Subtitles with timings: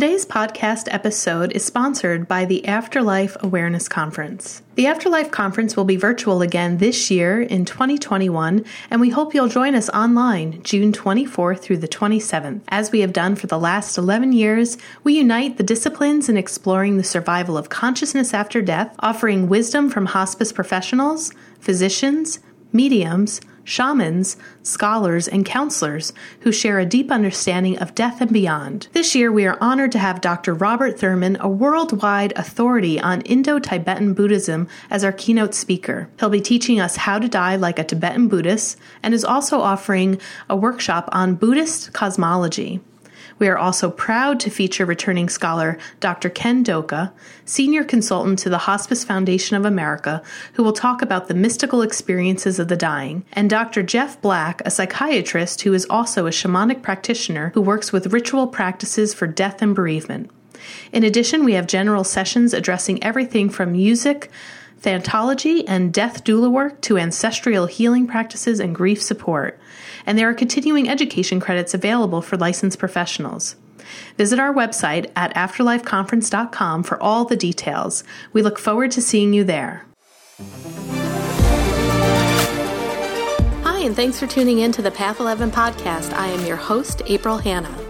[0.00, 4.62] Today's podcast episode is sponsored by the Afterlife Awareness Conference.
[4.74, 9.48] The Afterlife Conference will be virtual again this year in 2021, and we hope you'll
[9.48, 12.62] join us online June 24th through the 27th.
[12.68, 16.96] As we have done for the last 11 years, we unite the disciplines in exploring
[16.96, 21.30] the survival of consciousness after death, offering wisdom from hospice professionals,
[21.60, 22.38] physicians,
[22.72, 28.88] mediums, shamans, scholars, and counselors who share a deep understanding of death and beyond.
[28.92, 30.54] This year, we are honored to have Dr.
[30.54, 36.08] Robert Thurman, a worldwide authority on Indo Tibetan Buddhism, as our keynote speaker.
[36.18, 40.20] He'll be teaching us how to die like a Tibetan Buddhist and is also offering
[40.48, 42.80] a workshop on Buddhist cosmology.
[43.40, 46.28] We are also proud to feature returning scholar Dr.
[46.28, 47.10] Ken Doka,
[47.46, 50.22] senior consultant to the Hospice Foundation of America,
[50.52, 53.82] who will talk about the mystical experiences of the dying, and Dr.
[53.82, 59.14] Jeff Black, a psychiatrist who is also a shamanic practitioner who works with ritual practices
[59.14, 60.30] for death and bereavement.
[60.92, 64.30] In addition, we have general sessions addressing everything from music,
[64.82, 69.60] Thanatology and death doula work to ancestral healing practices and grief support.
[70.06, 73.56] And there are continuing education credits available for licensed professionals.
[74.16, 78.04] Visit our website at afterlifeconference.com for all the details.
[78.32, 79.84] We look forward to seeing you there.
[83.64, 86.12] Hi, and thanks for tuning in to the Path 11 podcast.
[86.14, 87.89] I am your host, April Hanna.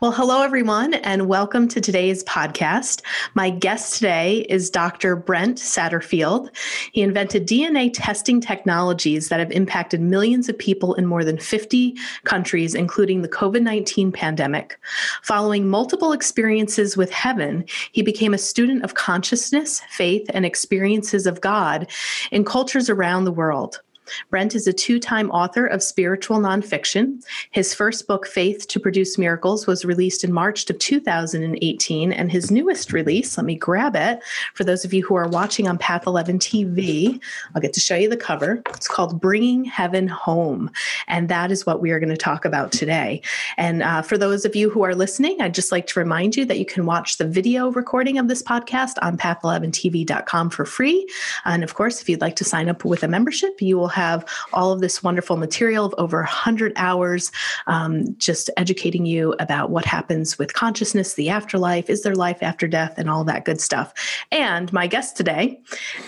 [0.00, 3.02] Well, hello, everyone, and welcome to today's podcast.
[3.34, 5.14] My guest today is Dr.
[5.14, 6.48] Brent Satterfield.
[6.92, 11.98] He invented DNA testing technologies that have impacted millions of people in more than 50
[12.24, 14.80] countries, including the COVID 19 pandemic.
[15.22, 21.42] Following multiple experiences with heaven, he became a student of consciousness, faith, and experiences of
[21.42, 21.90] God
[22.30, 23.82] in cultures around the world.
[24.30, 27.24] Brent is a two time author of spiritual nonfiction.
[27.50, 32.12] His first book, Faith to Produce Miracles, was released in March of 2018.
[32.12, 34.20] And his newest release, let me grab it
[34.54, 37.20] for those of you who are watching on Path 11 TV,
[37.54, 38.62] I'll get to show you the cover.
[38.68, 40.70] It's called Bringing Heaven Home.
[41.08, 43.22] And that is what we are going to talk about today.
[43.56, 46.44] And uh, for those of you who are listening, I'd just like to remind you
[46.46, 51.08] that you can watch the video recording of this podcast on path11tv.com for free.
[51.44, 53.99] And of course, if you'd like to sign up with a membership, you will have
[54.00, 57.30] have all of this wonderful material of over 100 hours
[57.66, 62.66] um, just educating you about what happens with consciousness, the afterlife, is there life after
[62.66, 63.92] death, and all that good stuff.
[64.32, 65.60] And my guest today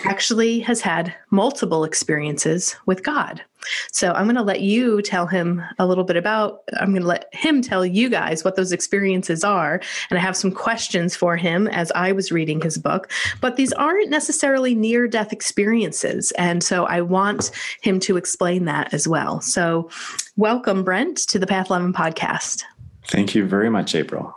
[0.05, 3.41] actually has had multiple experiences with God.
[3.91, 7.07] So I'm going to let you tell him a little bit about, I'm going to
[7.07, 9.81] let him tell you guys what those experiences are.
[10.09, 13.11] And I have some questions for him as I was reading his book.
[13.41, 16.31] But these aren't necessarily near death experiences.
[16.33, 17.51] And so I want
[17.81, 19.41] him to explain that as well.
[19.41, 19.89] So
[20.35, 22.63] welcome, Brent, to the Path 11 podcast.
[23.07, 24.33] Thank you very much, April.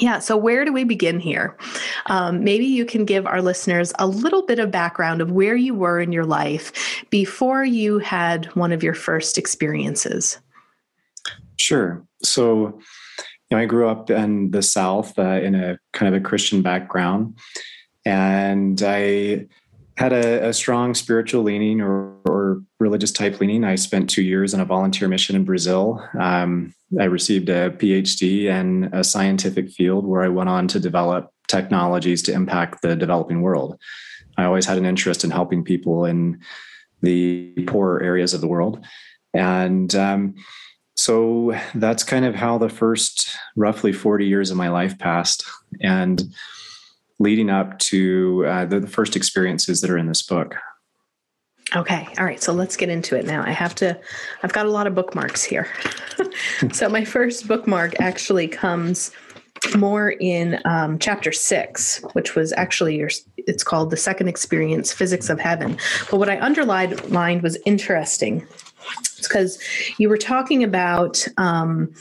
[0.00, 0.18] Yeah.
[0.18, 1.56] So, where do we begin here?
[2.06, 5.74] Um, maybe you can give our listeners a little bit of background of where you
[5.74, 10.38] were in your life before you had one of your first experiences.
[11.56, 12.04] Sure.
[12.22, 12.80] So,
[13.50, 16.62] you know, I grew up in the South uh, in a kind of a Christian
[16.62, 17.38] background,
[18.04, 19.46] and I
[19.96, 23.64] had a, a strong spiritual leaning or, or, religious type leaning.
[23.64, 26.06] I spent two years in a volunteer mission in Brazil.
[26.20, 31.30] Um, I received a PhD in a scientific field where I went on to develop
[31.48, 33.80] technologies to impact the developing world.
[34.36, 36.40] I always had an interest in helping people in
[37.00, 38.84] the poorer areas of the world.
[39.32, 40.34] And um,
[40.96, 45.44] so that's kind of how the first roughly 40 years of my life passed.
[45.80, 46.22] And
[47.18, 50.56] leading up to uh, the, the first experiences that are in this book.
[51.76, 52.06] Okay.
[52.18, 52.42] All right.
[52.42, 53.42] So let's get into it now.
[53.44, 53.98] I have to,
[54.42, 55.68] I've got a lot of bookmarks here.
[56.72, 59.10] so my first bookmark actually comes
[59.76, 65.30] more in um, chapter six, which was actually your, it's called The Second Experience Physics
[65.30, 65.78] of Heaven.
[66.10, 68.46] But what I underlined was interesting.
[69.00, 69.58] It's because
[69.98, 71.92] you were talking about, um,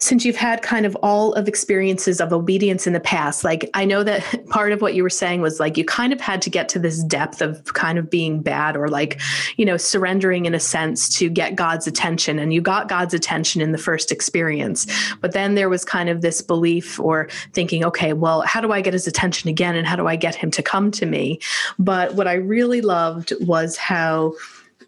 [0.00, 3.84] since you've had kind of all of experiences of obedience in the past like i
[3.84, 6.50] know that part of what you were saying was like you kind of had to
[6.50, 9.20] get to this depth of kind of being bad or like
[9.56, 13.60] you know surrendering in a sense to get god's attention and you got god's attention
[13.60, 14.86] in the first experience.
[15.20, 18.80] But then there was kind of this belief or thinking okay well how do i
[18.80, 21.40] get his attention again and how do i get him to come to me?
[21.78, 24.34] But what i really loved was how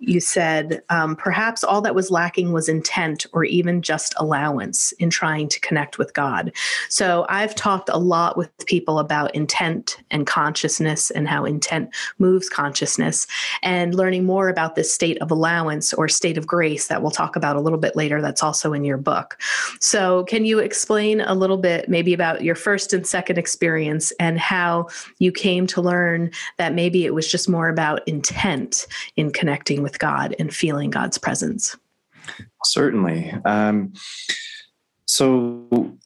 [0.00, 5.10] you said um, perhaps all that was lacking was intent or even just allowance in
[5.10, 6.52] trying to connect with God.
[6.88, 12.48] So I've talked a lot with people about intent and consciousness and how intent moves
[12.48, 13.26] consciousness
[13.62, 17.36] and learning more about this state of allowance or state of grace that we'll talk
[17.36, 18.22] about a little bit later.
[18.22, 19.38] That's also in your book.
[19.80, 24.38] So, can you explain a little bit maybe about your first and second experience and
[24.38, 24.88] how
[25.18, 28.86] you came to learn that maybe it was just more about intent
[29.16, 29.89] in connecting with?
[29.90, 31.76] With God and feeling God's presence?
[32.64, 33.34] Certainly.
[33.44, 33.92] Um,
[35.06, 35.96] so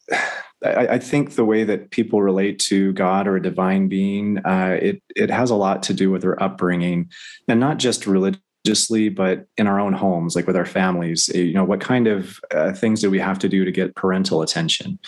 [0.64, 4.78] I, I, think the way that people relate to God or a divine being, uh,
[4.80, 7.10] it it has a lot to do with their upbringing,
[7.48, 11.28] and not just religiously, but in our own homes, like with our families.
[11.28, 14.40] You know, what kind of uh, things do we have to do to get parental
[14.40, 14.98] attention?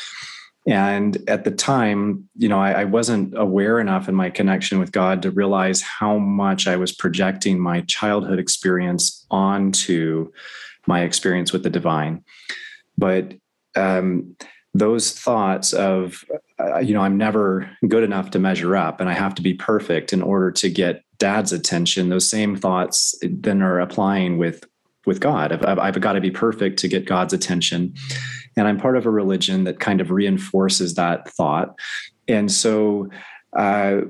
[0.67, 4.91] And at the time, you know, I, I, wasn't aware enough in my connection with
[4.91, 10.33] God to realize how much I was projecting my childhood experience onto
[10.89, 12.25] my experience with the divine.
[12.99, 13.35] But
[13.77, 14.37] um,
[14.75, 16.25] those thoughts of,
[16.59, 19.55] uh, you know, I'm never good enough to measure up and I have to be
[19.55, 24.65] perfect in order to get dad's attention, those same thoughts then are applying with
[25.07, 25.53] with God.
[25.53, 27.95] I've, I've got to be perfect to get God's attention.
[28.57, 31.79] And I'm part of a religion that kind of reinforces that thought.
[32.29, 33.09] And so
[33.57, 34.01] uh,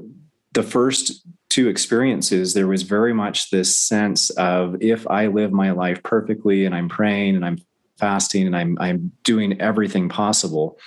[0.52, 5.70] the first two experiences, there was very much this sense of if I live my
[5.70, 7.58] life perfectly and I'm praying and I'm
[7.99, 10.78] fasting and I'm, I'm doing everything possible,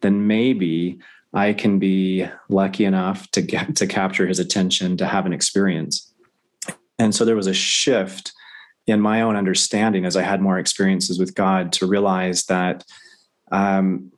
[0.00, 0.98] then maybe
[1.32, 6.12] I can be lucky enough to get to capture his attention to have an experience.
[6.98, 8.32] And so there was a shift
[8.86, 12.84] in my own understanding as I had more experiences with God to realize that
[13.50, 14.12] um,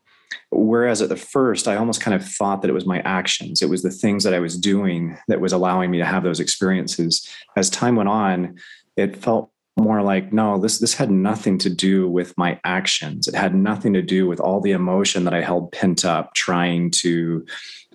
[0.50, 3.68] whereas at the first I almost kind of thought that it was my actions, it
[3.68, 7.28] was the things that I was doing that was allowing me to have those experiences.
[7.56, 8.56] As time went on,
[8.96, 13.28] it felt more like no this this had nothing to do with my actions.
[13.28, 16.90] It had nothing to do with all the emotion that i held pent up trying
[17.02, 17.44] to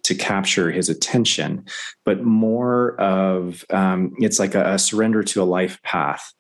[0.03, 1.65] to capture his attention
[2.06, 6.33] but more of um, it's like a, a surrender to a life path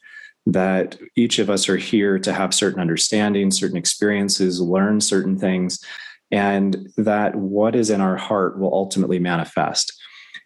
[0.45, 5.83] that each of us are here to have certain understandings, certain experiences, learn certain things,
[6.31, 9.93] and that what is in our heart will ultimately manifest.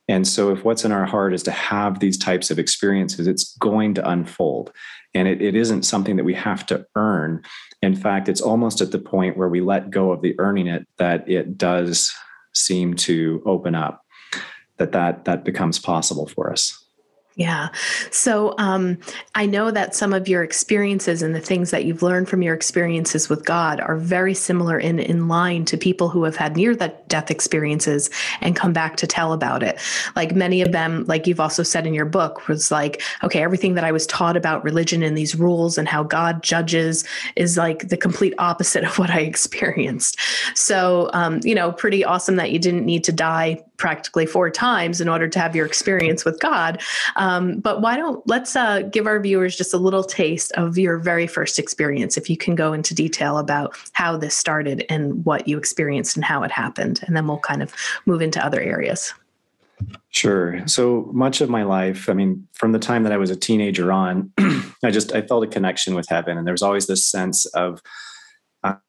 [0.08, 3.58] And so, if what's in our heart is to have these types of experiences, it's
[3.58, 4.72] going to unfold.
[5.16, 7.42] And it, it isn't something that we have to earn.
[7.82, 10.88] In fact, it's almost at the point where we let go of the earning it
[10.98, 12.14] that it does
[12.54, 14.04] seem to open up,
[14.78, 16.85] that that, that becomes possible for us.
[17.38, 17.68] Yeah.
[18.12, 18.98] So um,
[19.36, 22.56] I know that some of your experiences and the things that you've learned from your
[22.56, 26.74] experiences with God are very similar in, in line to people who have had near
[26.74, 28.10] death experiences
[28.40, 29.78] and come back to tell about it.
[30.16, 33.74] Like many of them, like you've also said in your book, was like, okay, everything
[33.74, 37.04] that I was taught about religion and these rules and how God judges
[37.36, 40.18] is like the complete opposite of what I experienced.
[40.54, 45.02] So, um, you know, pretty awesome that you didn't need to die practically four times
[45.02, 46.82] in order to have your experience with God.
[47.16, 50.98] Um, but why don't let's uh, give our viewers just a little taste of your
[50.98, 55.48] very first experience, if you can go into detail about how this started and what
[55.48, 57.74] you experienced and how it happened, and then we'll kind of
[58.06, 59.14] move into other areas.
[60.10, 60.66] Sure.
[60.68, 63.92] So much of my life, I mean, from the time that I was a teenager
[63.92, 67.46] on, I just I felt a connection with heaven, and there was always this sense
[67.48, 67.82] of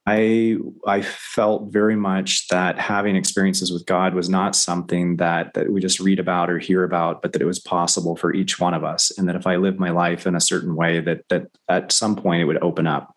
[0.07, 0.57] I
[0.87, 5.81] I felt very much that having experiences with God was not something that that we
[5.81, 8.85] just read about or hear about, but that it was possible for each one of
[8.85, 11.93] us, and that if I lived my life in a certain way, that that at
[11.93, 13.15] some point it would open up.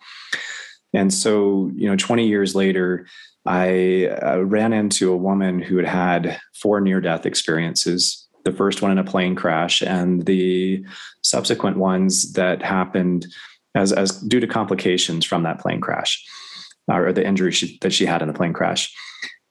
[0.94, 3.06] And so, you know, 20 years later,
[3.46, 8.28] I uh, ran into a woman who had had four near-death experiences.
[8.44, 10.84] The first one in a plane crash, and the
[11.22, 13.28] subsequent ones that happened
[13.76, 16.26] as as due to complications from that plane crash
[16.90, 18.94] or the injury she, that she had in the plane crash.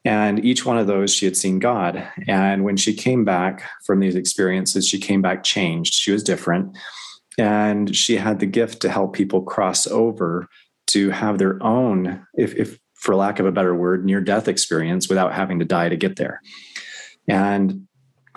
[0.05, 2.09] And each one of those, she had seen God.
[2.27, 5.95] And when she came back from these experiences, she came back changed.
[5.95, 6.77] She was different.
[7.39, 10.49] And she had the gift to help people cross over
[10.89, 15.09] to have their own, if, if for lack of a better word, near death experience
[15.09, 16.41] without having to die to get there.
[17.29, 17.87] And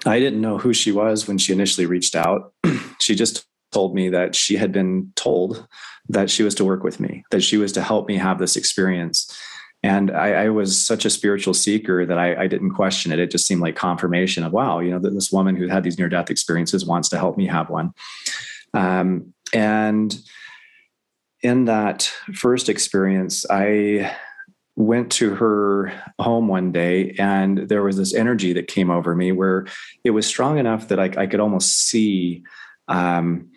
[0.05, 2.53] I didn't know who she was when she initially reached out.
[2.99, 5.67] she just told me that she had been told
[6.11, 8.55] that she was to work with me, that she was to help me have this
[8.55, 9.31] experience.
[9.83, 13.19] And I, I was such a spiritual seeker that I, I, didn't question it.
[13.19, 15.97] It just seemed like confirmation of, wow, you know, that this woman who had these
[15.97, 17.93] near death experiences wants to help me have one.
[18.75, 20.15] Um, and
[21.41, 22.03] in that
[22.35, 24.15] first experience, I
[24.75, 29.31] went to her home one day and there was this energy that came over me
[29.31, 29.65] where
[30.03, 32.43] it was strong enough that I, I could almost see
[32.87, 33.50] um,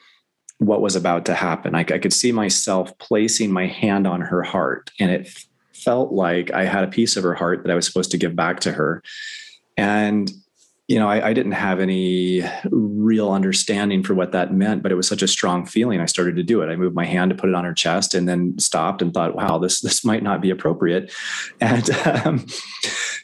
[0.67, 1.75] what was about to happen.
[1.75, 5.29] I, I, could see myself placing my hand on her heart, and it
[5.73, 8.35] felt like I had a piece of her heart that I was supposed to give
[8.35, 9.03] back to her.
[9.77, 10.31] And
[10.87, 14.97] you know, I, I, didn't have any real understanding for what that meant, but it
[14.97, 15.99] was such a strong feeling.
[15.99, 16.67] I started to do it.
[16.67, 19.35] I moved my hand to put it on her chest, and then stopped and thought,
[19.35, 21.11] "Wow, this this might not be appropriate."
[21.59, 22.47] And um,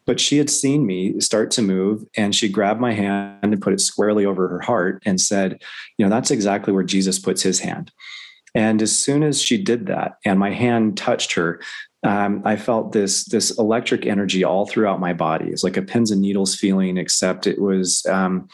[0.07, 3.73] but she had seen me start to move, and she grabbed my hand and put
[3.73, 5.63] it squarely over her heart and said,
[5.99, 7.93] "You know, that's exactly where Jesus puts his hand."
[8.55, 11.61] And as soon as she did that, and my hand touched her,
[12.03, 15.47] um, I felt this this electric energy all throughout my body.
[15.51, 18.49] It's like a pins and needles feeling, except it was um,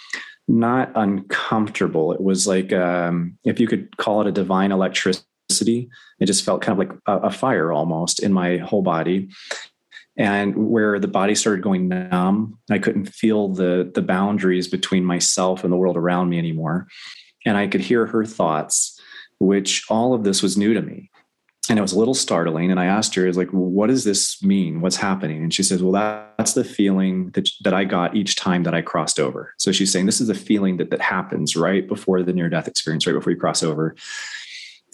[0.49, 2.13] not uncomfortable.
[2.13, 5.89] It was like um, if you could call it a divine electricity.
[6.19, 9.29] It just felt kind of like a, a fire almost in my whole body,
[10.17, 12.59] and where the body started going numb.
[12.71, 16.89] I couldn't feel the the boundaries between myself and the world around me anymore,
[17.45, 19.01] and I could hear her thoughts,
[19.39, 21.11] which all of this was new to me.
[21.69, 22.71] And it was a little startling.
[22.71, 24.81] And i asked her is like what does this mean?
[24.81, 25.43] What's happening?
[25.43, 25.93] And she says well
[26.39, 29.53] that's the feeling that, that i got each time that i crossed over.
[29.59, 32.69] So she's saying this is the feeling that, that happens right before the near death
[32.69, 33.97] experience right before you cross over.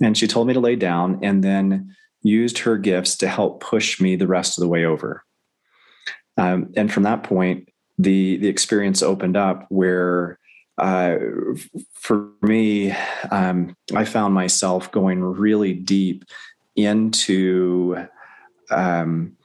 [0.00, 1.20] And she told me to lay down.
[1.22, 5.24] And then used her gifts to help push me the rest of the way over.
[6.36, 10.38] Um, and from that point the the experience opened up where
[10.78, 11.16] uh,
[11.92, 12.92] for me,
[13.30, 16.24] um, I found myself going really deep
[16.74, 18.06] into
[18.70, 19.36] um,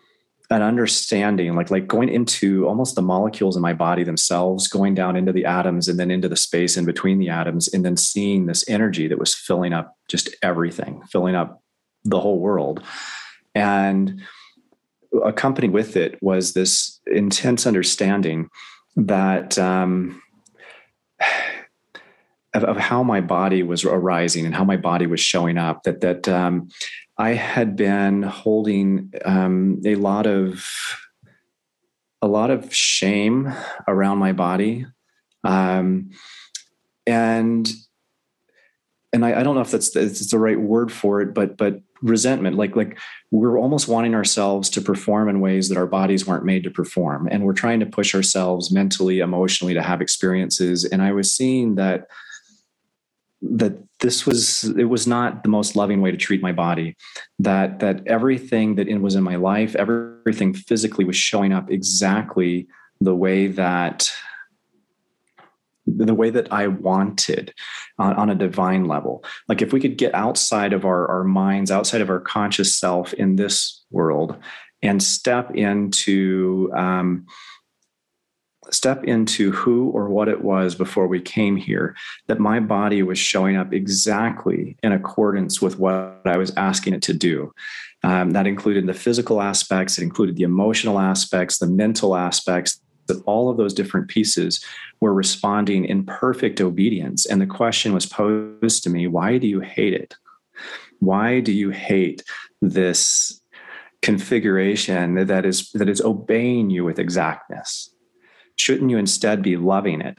[0.50, 5.18] an understanding like like going into almost the molecules in my body themselves going down
[5.18, 8.46] into the atoms and then into the space in between the atoms and then seeing
[8.46, 11.62] this energy that was filling up just everything filling up
[12.10, 12.84] the whole world.
[13.54, 14.22] And
[15.24, 18.50] accompanied with it was this intense understanding
[18.96, 20.22] that um,
[22.54, 26.02] of, of, how my body was arising and how my body was showing up that
[26.02, 26.70] that um,
[27.18, 30.66] I had been holding um, a lot of
[32.22, 33.54] a lot of shame
[33.88, 34.86] around my body,
[35.44, 36.10] um,
[37.06, 37.72] and
[39.14, 41.82] and I, I, don't know if that's it's the right word for it, but but
[42.02, 42.98] resentment, like like
[43.32, 47.28] we're almost wanting ourselves to perform in ways that our bodies weren't made to perform,
[47.32, 50.86] and we're trying to push ourselves mentally, emotionally to have experiences.
[50.86, 52.08] And I was seeing that
[53.42, 56.96] that this was it was not the most loving way to treat my body
[57.40, 62.68] that that everything that was in my life everything physically was showing up exactly
[63.00, 64.12] the way that
[66.06, 67.54] the way that I wanted
[67.98, 69.24] on, on, a divine level.
[69.48, 73.14] Like if we could get outside of our, our minds, outside of our conscious self
[73.14, 74.38] in this world,
[74.84, 77.26] and step into um,
[78.72, 81.96] step into who or what it was before we came here,
[82.28, 87.02] that my body was showing up exactly in accordance with what I was asking it
[87.04, 87.54] to do.
[88.04, 93.22] Um, that included the physical aspects, it included the emotional aspects, the mental aspects, that
[93.26, 94.64] all of those different pieces
[95.02, 97.26] were responding in perfect obedience.
[97.26, 100.16] And the question was posed to me why do you hate it?
[101.00, 102.24] Why do you hate
[102.62, 103.42] this
[104.02, 107.90] configuration that is that is obeying you with exactness
[108.58, 110.18] Shouldn't you instead be loving it?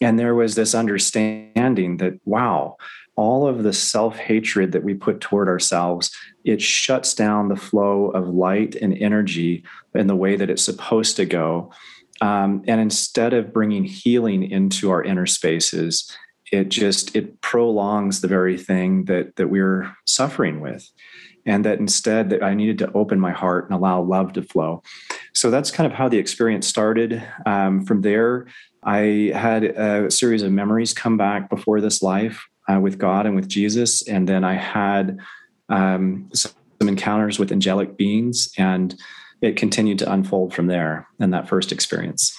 [0.00, 2.76] And there was this understanding that, wow,
[3.16, 6.10] all of the self hatred that we put toward ourselves,
[6.44, 11.16] it shuts down the flow of light and energy in the way that it's supposed
[11.16, 11.72] to go.
[12.20, 16.14] Um, and instead of bringing healing into our inner spaces,
[16.52, 20.90] it just it prolongs the very thing that that we're suffering with.
[21.46, 24.82] And that instead that i needed to open my heart and allow love to flow.
[25.32, 27.22] So that's kind of how the experience started.
[27.46, 28.46] Um, from there
[28.82, 33.36] i had a series of memories come back before this life uh, with god and
[33.36, 34.06] with jesus.
[34.06, 35.18] And then i had
[35.70, 38.50] um, some encounters with angelic beings.
[38.58, 38.94] And
[39.40, 42.36] it continued to unfold from there in that first experience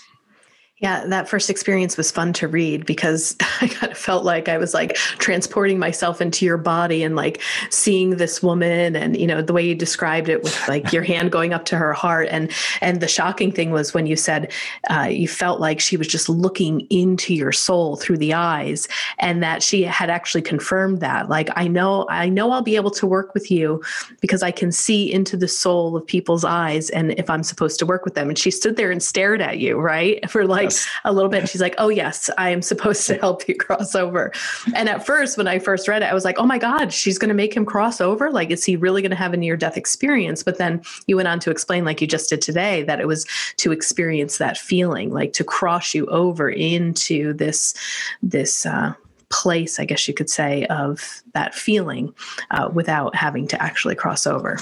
[0.82, 4.58] Yeah, that first experience was fun to read because I kind of felt like I
[4.58, 9.44] was like transporting myself into your body and like seeing this woman and you know
[9.44, 12.30] the way you described it with like your hand going up to her heart.
[12.32, 14.52] And and the shocking thing was when you said
[14.90, 18.88] uh, you felt like she was just looking into your soul through the eyes
[19.20, 21.30] and that she had actually confirmed that.
[21.30, 23.84] Like I know I know I'll be able to work with you
[24.20, 27.86] because I can see into the soul of people's eyes and if I'm supposed to
[27.86, 28.30] work with them.
[28.30, 30.90] And she stood there and stared at you right for like yes.
[31.06, 31.48] a little bit.
[31.50, 34.32] She's like, "Oh yes, I am supposed to help you cross over."
[34.76, 37.18] And at first, when I first read it, I was like, "Oh my God, she's
[37.18, 38.32] going to make him cross over!
[38.32, 41.28] Like, is he really going to have a near death experience?" But then you went
[41.28, 43.26] on to explain, like you just did today, that it was
[43.58, 47.74] to experience that feeling, like to cross you over into this
[48.22, 48.66] this.
[48.66, 48.94] Uh,
[49.32, 52.14] place, I guess you could say, of that feeling
[52.52, 54.60] uh, without having to actually cross over.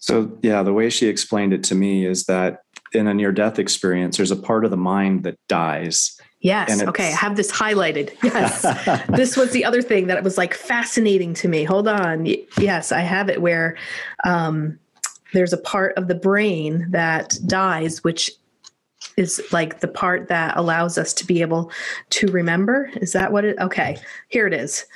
[0.00, 3.58] So, yeah, the way she explained it to me is that in a near death
[3.58, 6.20] experience, there's a part of the mind that dies.
[6.40, 6.82] Yes.
[6.82, 7.08] Okay.
[7.08, 8.12] I have this highlighted.
[8.22, 8.62] Yes.
[9.08, 11.64] this was the other thing that was like fascinating to me.
[11.64, 12.26] Hold on.
[12.58, 13.76] Yes, I have it where
[14.24, 14.78] um,
[15.32, 18.30] there's a part of the brain that dies, which
[19.16, 21.72] is like the part that allows us to be able
[22.10, 22.90] to remember.
[23.00, 23.58] Is that what it?
[23.58, 23.98] Okay.
[24.28, 24.86] Here it is.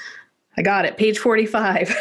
[0.57, 0.97] I got it.
[0.97, 1.97] Page 45.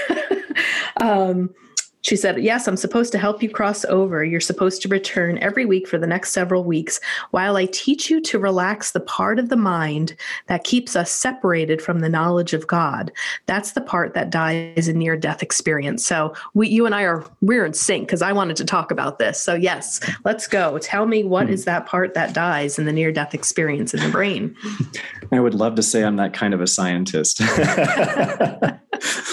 [1.02, 1.54] um,
[2.02, 4.24] she said, Yes, I'm supposed to help you cross over.
[4.24, 7.00] You're supposed to return every week for the next several weeks
[7.32, 10.16] while I teach you to relax the part of the mind
[10.48, 13.12] that keeps us separated from the knowledge of God.
[13.46, 16.06] That's the part that dies in near death experience.
[16.06, 19.20] So we, you and I are, we're in sync because I wanted to talk about
[19.20, 19.42] this.
[19.42, 20.78] So, yes, let's go.
[20.80, 24.10] Tell me what is that part that dies in the near death experience in the
[24.10, 24.56] brain?
[25.32, 27.42] I would love to say I'm that kind of a scientist.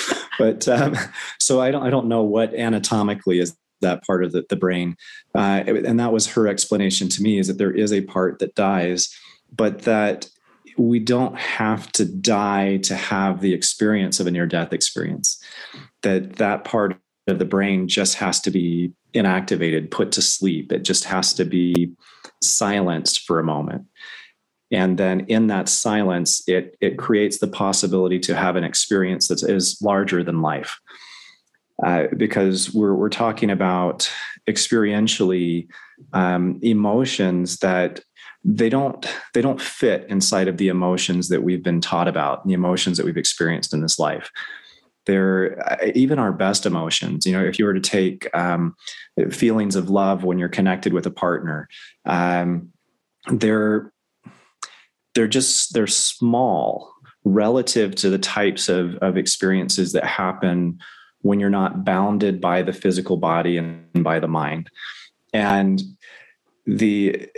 [0.38, 0.96] but um,
[1.40, 4.96] so I don't I don't know what anatomically is that part of the, the brain,
[5.34, 8.54] uh, and that was her explanation to me is that there is a part that
[8.54, 9.14] dies,
[9.54, 10.28] but that
[10.76, 15.42] we don't have to die to have the experience of a near death experience.
[16.02, 20.72] That that part of the brain just has to be inactivated, put to sleep.
[20.72, 21.92] It just has to be
[22.42, 23.84] silenced for a moment
[24.70, 29.42] and then in that silence it it creates the possibility to have an experience that
[29.42, 30.78] is larger than life.
[31.84, 34.10] Uh, because we're we're talking about
[34.48, 35.68] experientially
[36.12, 38.00] um, emotions that
[38.44, 42.52] they don't they don't fit inside of the emotions that we've been taught about the
[42.52, 44.30] emotions that we've experienced in this life.
[45.06, 48.74] They're uh, even our best emotions you know if you were to take um,
[49.30, 51.68] feelings of love when you're connected with a partner
[52.04, 52.72] um,
[53.30, 53.92] they're
[55.18, 56.94] they're just they're small
[57.24, 60.78] relative to the types of, of experiences that happen
[61.22, 64.70] when you're not bounded by the physical body and by the mind.
[65.34, 65.82] And
[66.66, 67.28] the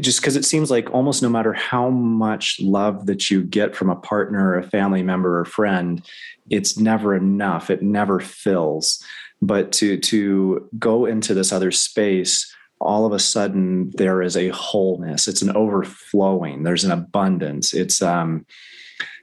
[0.00, 3.90] just because it seems like almost no matter how much love that you get from
[3.90, 6.06] a partner a family member or friend
[6.50, 7.68] it's never enough.
[7.68, 9.04] It never fills.
[9.42, 14.48] But to to go into this other space all of a sudden there is a
[14.48, 15.28] wholeness.
[15.28, 16.62] It's an overflowing.
[16.62, 17.72] There's an abundance.
[17.72, 18.46] It's um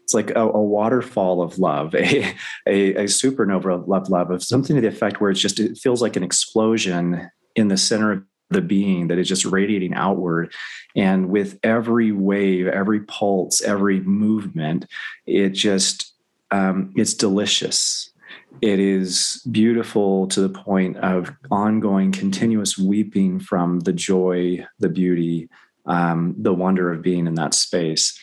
[0.04, 2.36] it's like a, a waterfall of love a,
[2.68, 5.78] a, a supernova of love love of something to the effect where it's just it
[5.78, 10.54] feels like an explosion in the center of the being that is just radiating outward.
[10.96, 14.86] And with every wave every pulse every movement
[15.26, 16.12] it just
[16.52, 18.13] um, it's delicious
[18.62, 25.50] it is beautiful to the point of ongoing, continuous weeping from the joy, the beauty,
[25.86, 28.18] um, the wonder of being in that space.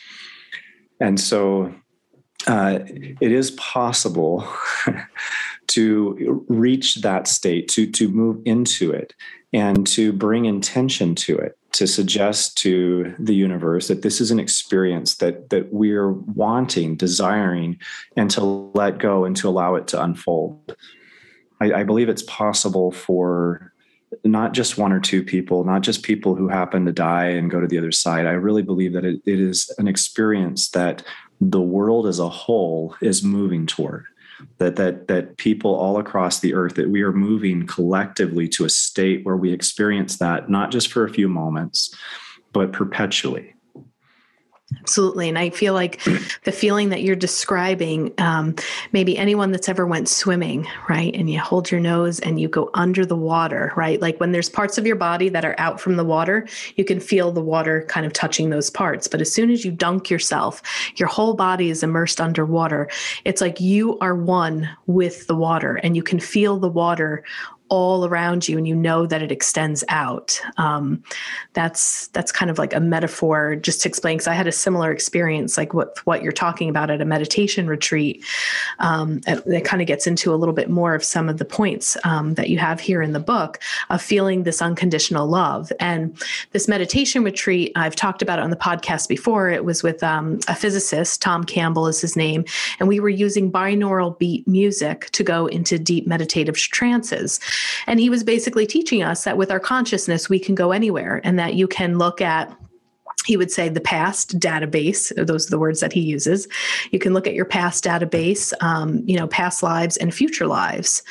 [0.99, 1.73] And so
[2.47, 4.47] uh, it is possible
[5.67, 9.13] to reach that state, to, to move into it,
[9.53, 14.39] and to bring intention to it to suggest to the universe that this is an
[14.39, 17.79] experience that that we're wanting, desiring,
[18.17, 20.75] and to let go and to allow it to unfold.
[21.61, 23.71] I, I believe it's possible for
[24.25, 27.61] not just one or two people, not just people who happen to die and go
[27.61, 28.25] to the other side.
[28.25, 31.03] I really believe that it, it is an experience that
[31.39, 34.05] the world as a whole is moving toward
[34.57, 38.69] that that that people all across the earth that we are moving collectively to a
[38.69, 41.95] state where we experience that not just for a few moments
[42.53, 43.53] but perpetually
[44.79, 45.29] Absolutely.
[45.29, 46.01] And I feel like
[46.43, 48.55] the feeling that you're describing, um,
[48.91, 51.13] maybe anyone that's ever went swimming, right?
[51.15, 54.01] And you hold your nose and you go under the water, right?
[54.01, 56.99] Like when there's parts of your body that are out from the water, you can
[56.99, 59.07] feel the water kind of touching those parts.
[59.07, 60.61] But as soon as you dunk yourself,
[60.95, 62.89] your whole body is immersed underwater.
[63.25, 67.23] It's like you are one with the water and you can feel the water
[67.71, 70.39] all around you and you know that it extends out.
[70.57, 71.01] Um,
[71.53, 74.91] that's that's kind of like a metaphor just to explain because I had a similar
[74.91, 78.23] experience like what what you're talking about at a meditation retreat.
[78.79, 81.95] Um, that kind of gets into a little bit more of some of the points
[82.03, 85.71] um, that you have here in the book of feeling this unconditional love.
[85.79, 89.49] And this meditation retreat, I've talked about it on the podcast before.
[89.49, 92.43] It was with um, a physicist, Tom Campbell is his name,
[92.79, 97.39] and we were using binaural beat music to go into deep meditative trances.
[97.87, 101.37] And he was basically teaching us that with our consciousness, we can go anywhere and
[101.39, 102.55] that you can look at
[103.25, 106.47] he would say the past database those are the words that he uses.
[106.91, 111.03] You can look at your past database um, you know past lives and future lives.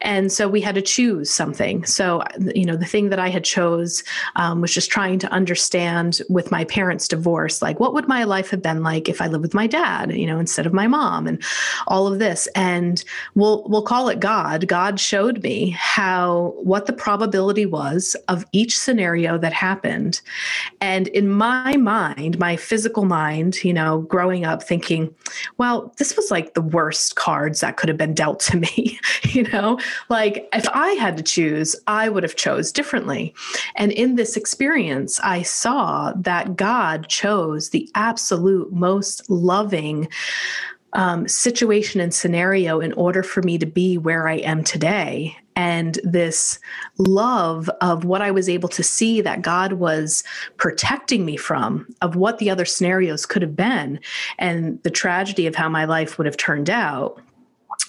[0.00, 1.84] And so we had to choose something.
[1.84, 2.22] So
[2.54, 4.04] you know the thing that i had chose
[4.36, 8.50] um, was just trying to understand with my parents divorce like what would my life
[8.50, 11.26] have been like if i lived with my dad you know instead of my mom
[11.26, 11.42] and
[11.86, 12.46] all of this.
[12.54, 14.68] And we'll we'll call it god.
[14.68, 20.20] God showed me how what the probability was of each scenario that happened.
[20.80, 25.14] And in my my mind, my physical mind, you know, growing up thinking,
[25.58, 29.44] well, this was like the worst cards that could have been dealt to me, you
[29.44, 29.78] know?
[30.08, 33.34] Like if I had to choose, I would have chose differently.
[33.76, 40.08] And in this experience, I saw that God chose the absolute most loving
[40.92, 45.36] um, situation and scenario in order for me to be where I am today.
[45.56, 46.60] And this
[46.98, 50.22] love of what I was able to see that God was
[50.58, 53.98] protecting me from, of what the other scenarios could have been,
[54.38, 57.20] and the tragedy of how my life would have turned out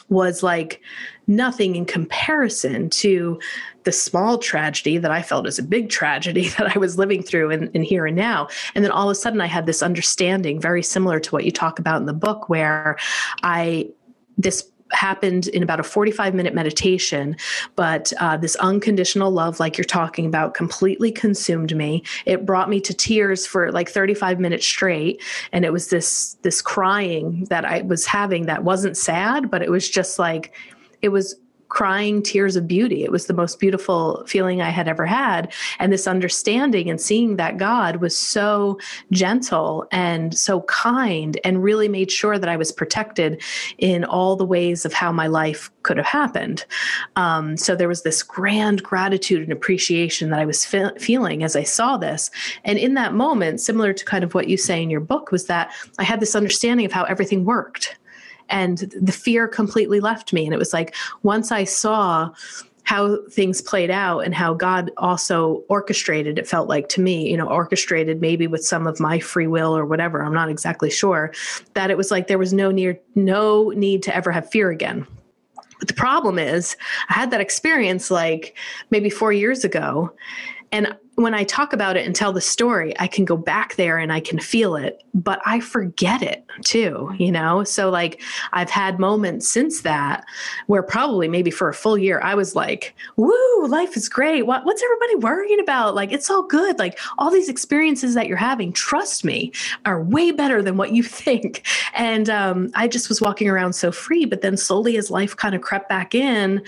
[0.09, 0.81] was like
[1.27, 3.39] nothing in comparison to
[3.83, 7.51] the small tragedy that I felt as a big tragedy that I was living through
[7.51, 8.47] in, in, here and now.
[8.75, 11.51] And then all of a sudden, I had this understanding very similar to what you
[11.51, 12.97] talk about in the book, where
[13.43, 13.89] I,
[14.37, 17.35] this happened in about a 45 minute meditation
[17.75, 22.03] but uh, this unconditional love like you're talking about completely consumed me.
[22.25, 25.21] It brought me to tears for like 35 minutes straight
[25.51, 29.69] and it was this this crying that i was having that wasn't sad but it
[29.69, 30.55] was just like
[31.01, 31.35] it was
[31.69, 33.03] crying tears of beauty.
[33.03, 35.53] It was the most beautiful feeling I had ever had.
[35.79, 38.79] And this understanding and seeing that God was so
[39.11, 43.41] gentle and so kind and really made sure that I was protected
[43.77, 46.65] in all the ways of how my life could have happened.
[47.15, 51.55] Um, so there was this grand gratitude and appreciation that I was fe- feeling as
[51.55, 52.29] I saw this.
[52.63, 55.45] And in that moment, similar to kind of what you say in your book, was
[55.45, 57.97] that I had this understanding of how everything worked
[58.49, 62.29] and the fear completely left me and it was like once i saw
[62.87, 67.35] how things played out and how God also orchestrated, it felt like to me, you
[67.35, 71.33] know, orchestrated maybe with some of my free will or whatever, I'm not exactly sure,
[71.73, 75.05] that it was like there was no near no need to ever have fear again.
[75.79, 76.77] But the problem is
[77.09, 78.55] I had that experience like
[78.89, 80.13] maybe four years ago.
[80.71, 83.97] And when I talk about it and tell the story, I can go back there
[83.97, 87.63] and I can feel it, but I forget it too, you know?
[87.63, 88.21] So, like,
[88.53, 90.25] I've had moments since that
[90.67, 94.43] where probably maybe for a full year, I was like, woo, life is great.
[94.43, 95.95] What, what's everybody worrying about?
[95.95, 96.77] Like, it's all good.
[96.77, 99.51] Like, all these experiences that you're having, trust me,
[99.87, 101.65] are way better than what you think.
[101.95, 104.25] And um, I just was walking around so free.
[104.25, 106.61] But then slowly, as life kind of crept back in,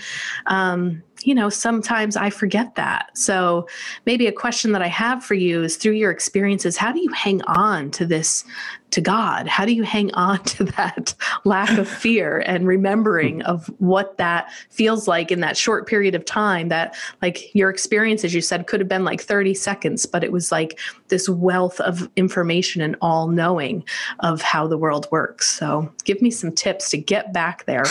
[0.46, 3.16] um, you know, sometimes I forget that.
[3.16, 3.66] So
[4.06, 7.10] maybe a question that I have for you is through your experiences, how do you
[7.12, 8.44] hang on to this,
[8.92, 9.46] to God?
[9.46, 13.46] How do you hang on to that lack of fear and remembering hmm.
[13.46, 18.24] of what that feels like in that short period of time that, like, your experience,
[18.24, 21.80] as you said, could have been like 30 seconds, but it was like this wealth
[21.80, 23.84] of information and all knowing
[24.20, 25.48] of how the world works.
[25.48, 27.84] So give me some tips to get back there.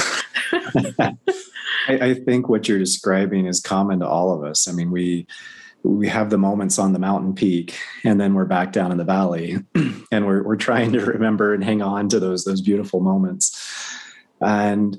[0.52, 1.18] I,
[1.88, 4.68] I think what you're describing is common to all of us.
[4.68, 5.28] I mean, we
[5.84, 9.04] we have the moments on the mountain peak and then we're back down in the
[9.04, 9.58] valley.
[10.12, 13.64] And we're, we're trying to remember and hang on to those those beautiful moments.
[14.42, 14.98] And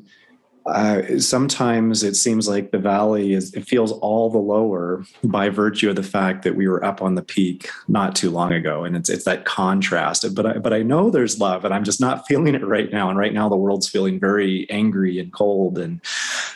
[0.67, 5.91] uh, sometimes it seems like the valley is it feels all the lower by virtue
[5.91, 8.85] of the fact that we were up on the peak not too long ago.
[8.85, 10.25] And it's it's that contrast.
[10.35, 13.09] But I, but I know there's love and I'm just not feeling it right now.
[13.09, 15.77] And right now the world's feeling very angry and cold.
[15.77, 16.01] And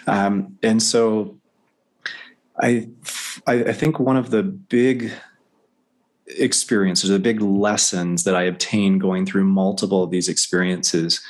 [0.07, 1.37] um, and so
[2.61, 2.89] I
[3.47, 5.13] I think one of the big
[6.27, 11.21] experiences the big lessons that I obtained going through multiple of these experiences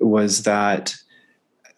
[0.00, 0.94] was that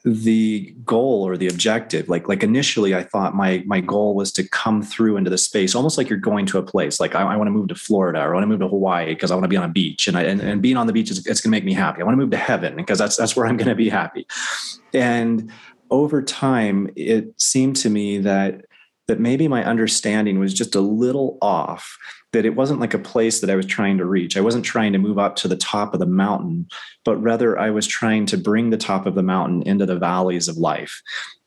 [0.03, 4.49] the goal or the objective like like initially i thought my my goal was to
[4.49, 7.37] come through into the space almost like you're going to a place like i, I
[7.37, 9.45] want to move to florida or i want to move to hawaii because i want
[9.45, 11.43] to be on a beach and I, and, and being on the beach is it's
[11.43, 12.01] going to make me happy.
[12.01, 14.27] I want to move to heaven because that's that's where i'm going to be happy.
[14.95, 15.53] And
[15.91, 18.65] over time, it seemed to me that
[19.11, 21.99] that maybe my understanding was just a little off
[22.33, 24.37] that it wasn't like a place that I was trying to reach.
[24.37, 26.69] I wasn't trying to move up to the top of the mountain,
[27.05, 30.47] but rather I was trying to bring the top of the mountain into the valleys
[30.47, 31.03] of life,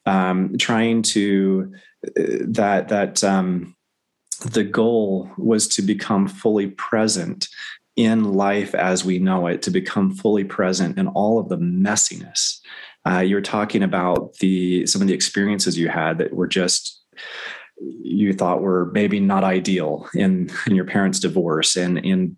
[0.05, 1.73] um, trying to
[2.05, 3.77] uh, that that um,
[4.45, 7.47] the goal was to become fully present
[7.95, 12.59] in life as we know it, to become fully present in all of the messiness.
[13.07, 17.02] Uh, you were talking about the some of the experiences you had that were just
[17.79, 22.37] you thought were maybe not ideal in in your parents' divorce and in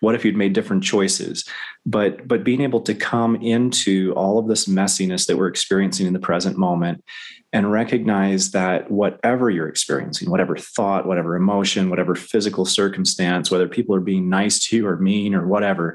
[0.00, 1.44] what if you'd made different choices
[1.86, 6.12] but but being able to come into all of this messiness that we're experiencing in
[6.12, 7.04] the present moment
[7.52, 13.94] and recognize that whatever you're experiencing whatever thought whatever emotion whatever physical circumstance whether people
[13.94, 15.94] are being nice to you or mean or whatever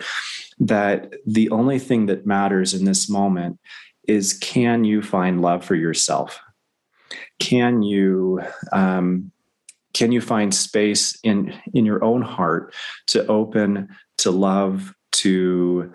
[0.59, 3.59] that the only thing that matters in this moment
[4.07, 6.39] is can you find love for yourself?
[7.39, 8.41] Can you
[8.71, 9.31] um,
[9.93, 12.73] can you find space in in your own heart
[13.07, 13.89] to open
[14.19, 15.91] to love to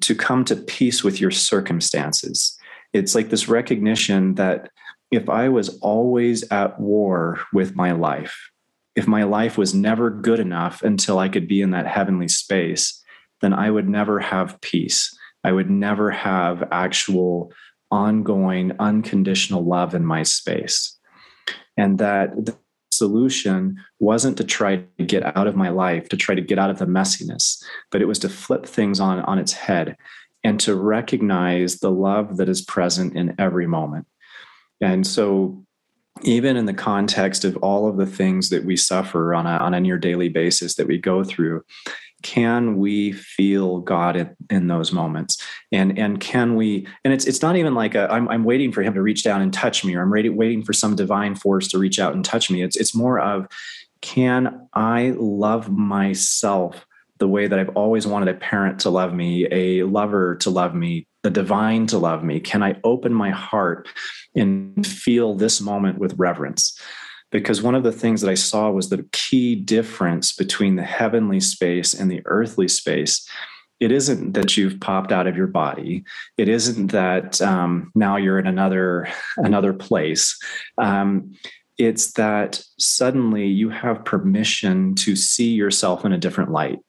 [0.00, 2.56] to come to peace with your circumstances?
[2.92, 4.70] It's like this recognition that
[5.10, 8.50] if i was always at war with my life
[8.94, 13.02] if my life was never good enough until i could be in that heavenly space
[13.40, 15.16] then i would never have peace.
[15.44, 17.52] I would never have actual
[17.90, 20.96] ongoing unconditional love in my space.
[21.76, 22.56] And that the
[22.92, 26.70] solution wasn't to try to get out of my life, to try to get out
[26.70, 29.96] of the messiness, but it was to flip things on, on its head
[30.44, 34.06] and to recognize the love that is present in every moment.
[34.80, 35.64] And so
[36.22, 39.74] even in the context of all of the things that we suffer on a, on
[39.74, 41.64] a near daily basis that we go through,
[42.22, 45.42] can we feel God in, in, those moments?
[45.72, 46.86] And and can we?
[47.04, 49.40] And it's it's not even like am I'm I'm waiting for Him to reach down
[49.40, 52.24] and touch me, or I'm ready, waiting for some divine force to reach out and
[52.24, 52.62] touch me.
[52.62, 53.46] It's it's more of
[54.00, 56.86] can I love myself
[57.18, 60.74] the way that I've always wanted a parent to love me, a lover to love
[60.74, 62.40] me, the divine to love me?
[62.40, 63.88] Can I open my heart
[64.36, 66.80] and feel this moment with reverence?
[67.30, 71.40] Because one of the things that I saw was the key difference between the heavenly
[71.40, 73.28] space and the earthly space.
[73.80, 76.04] It isn't that you've popped out of your body.
[76.36, 80.36] It isn't that um, now you're in another another place.
[80.78, 81.32] Um,
[81.76, 86.80] it's that suddenly you have permission to see yourself in a different light,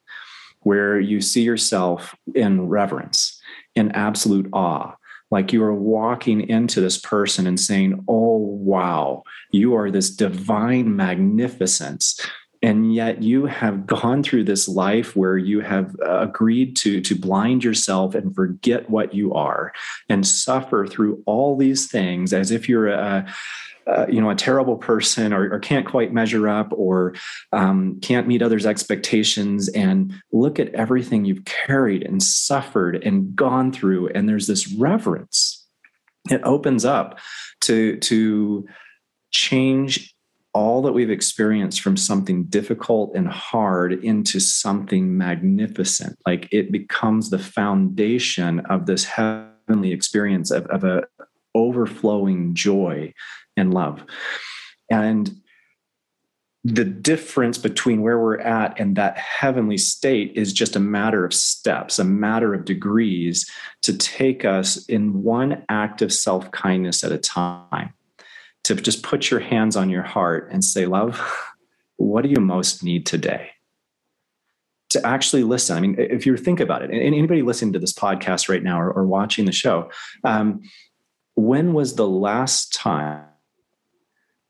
[0.61, 3.39] where you see yourself in reverence,
[3.75, 4.95] in absolute awe,
[5.31, 10.95] like you are walking into this person and saying, Oh, wow, you are this divine
[10.95, 12.19] magnificence.
[12.61, 17.15] And yet you have gone through this life where you have uh, agreed to, to
[17.15, 19.71] blind yourself and forget what you are
[20.09, 23.25] and suffer through all these things as if you're a,
[23.89, 27.15] uh, you know a terrible person or, or, can't quite measure up or
[27.53, 33.71] um, can't meet others expectations and look at everything you've carried and suffered and gone
[33.71, 34.09] through.
[34.09, 35.65] And there's this reverence
[36.29, 37.19] it opens up
[37.61, 38.67] to to
[39.31, 40.13] change
[40.53, 46.17] all that we've experienced from something difficult and hard into something magnificent.
[46.25, 51.03] Like it becomes the foundation of this heavenly experience of, of a
[51.53, 53.13] overflowing joy
[53.59, 54.03] and love.
[54.89, 55.39] And
[56.63, 61.33] the difference between where we're at and that heavenly state is just a matter of
[61.33, 63.49] steps, a matter of degrees
[63.81, 67.93] to take us in one act of self kindness at a time.
[68.65, 71.19] To just put your hands on your heart and say, Love,
[71.95, 73.51] what do you most need today?
[74.89, 75.77] To actually listen.
[75.77, 78.91] I mean, if you think about it, anybody listening to this podcast right now or,
[78.91, 79.89] or watching the show,
[80.23, 80.61] um,
[81.35, 83.23] when was the last time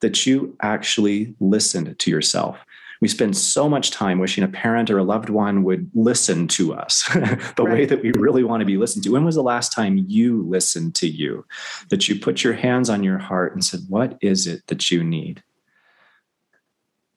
[0.02, 2.58] that you actually listened to yourself.
[3.02, 6.74] We spend so much time wishing a parent or a loved one would listen to
[6.74, 7.74] us the right.
[7.74, 9.12] way that we really want to be listened to.
[9.12, 11.46] When was the last time you listened to you?
[11.90, 15.04] That you put your hands on your heart and said, What is it that you
[15.04, 15.44] need?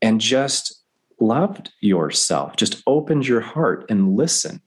[0.01, 0.83] And just
[1.19, 4.61] loved yourself, just opened your heart and listened.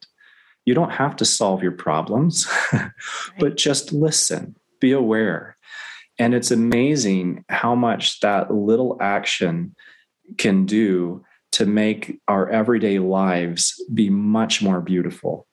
[0.66, 2.48] You don't have to solve your problems,
[3.40, 5.55] but just listen, be aware
[6.18, 9.76] and it's amazing how much that little action
[10.38, 11.24] can do
[11.54, 15.48] to make our everyday lives be much more beautiful,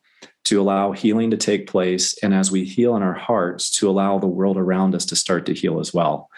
[0.44, 2.16] to allow healing to take place.
[2.22, 5.46] And as we heal in our hearts, to allow the world around us to start
[5.46, 6.28] to heal as well,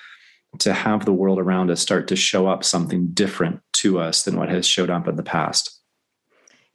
[0.58, 4.37] to have the world around us start to show up something different to us than
[4.37, 5.80] what has showed up in the past.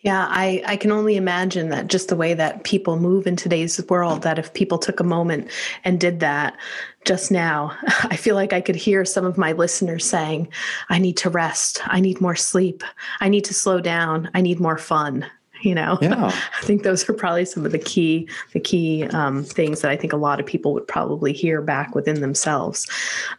[0.01, 3.83] Yeah, I, I can only imagine that just the way that people move in today's
[3.89, 5.51] world, that if people took a moment
[5.83, 6.57] and did that
[7.03, 10.47] just now, I feel like I could hear some of my listeners saying,
[10.87, 11.81] I need to rest.
[11.85, 12.81] I need more sleep.
[13.19, 14.29] I need to slow down.
[14.33, 15.25] I need more fun
[15.61, 15.97] you know?
[16.09, 16.31] Yeah.
[16.57, 19.97] i think those are probably some of the key the key um, things that i
[19.97, 22.89] think a lot of people would probably hear back within themselves.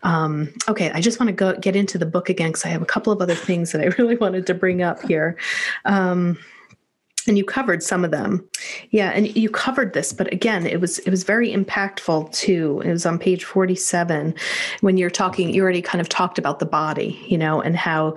[0.02, 2.82] Um, okay i just want to go get into the book again because i have
[2.82, 5.36] a couple of other things that i really wanted to bring up here.
[5.84, 6.38] Um,
[7.26, 8.48] and you covered some of them.
[8.90, 12.82] Yeah and you covered this but again it was it was very impactful too.
[12.84, 14.34] It was on page 47
[14.80, 18.14] when you're talking you already kind of talked about the body you know and how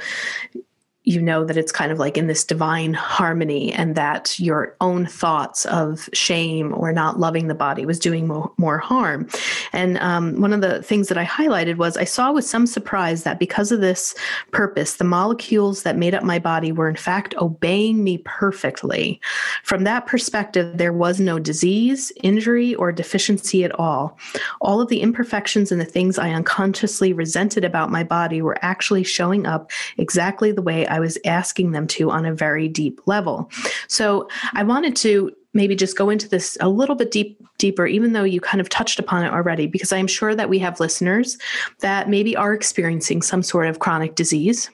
[1.05, 5.05] you know that it's kind of like in this divine harmony and that your own
[5.05, 9.27] thoughts of shame or not loving the body was doing more, more harm.
[9.73, 13.23] And um, one of the things that i highlighted was i saw with some surprise
[13.23, 14.15] that because of this
[14.51, 19.19] purpose the molecules that made up my body were in fact obeying me perfectly.
[19.63, 24.17] From that perspective there was no disease injury or deficiency at all.
[24.61, 29.03] All of the imperfections and the things i unconsciously resented about my body were actually
[29.03, 33.49] showing up exactly the way I was asking them to on a very deep level.
[33.87, 38.13] So I wanted to maybe just go into this a little bit deep deeper even
[38.13, 41.37] though you kind of touched upon it already because i'm sure that we have listeners
[41.79, 44.69] that maybe are experiencing some sort of chronic disease.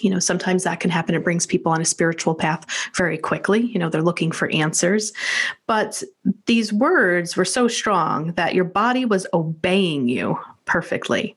[0.00, 1.14] You know sometimes that can happen.
[1.14, 3.60] It brings people on a spiritual path very quickly.
[3.60, 5.12] You know they're looking for answers.
[5.66, 6.02] But
[6.46, 11.36] these words were so strong that your body was obeying you perfectly.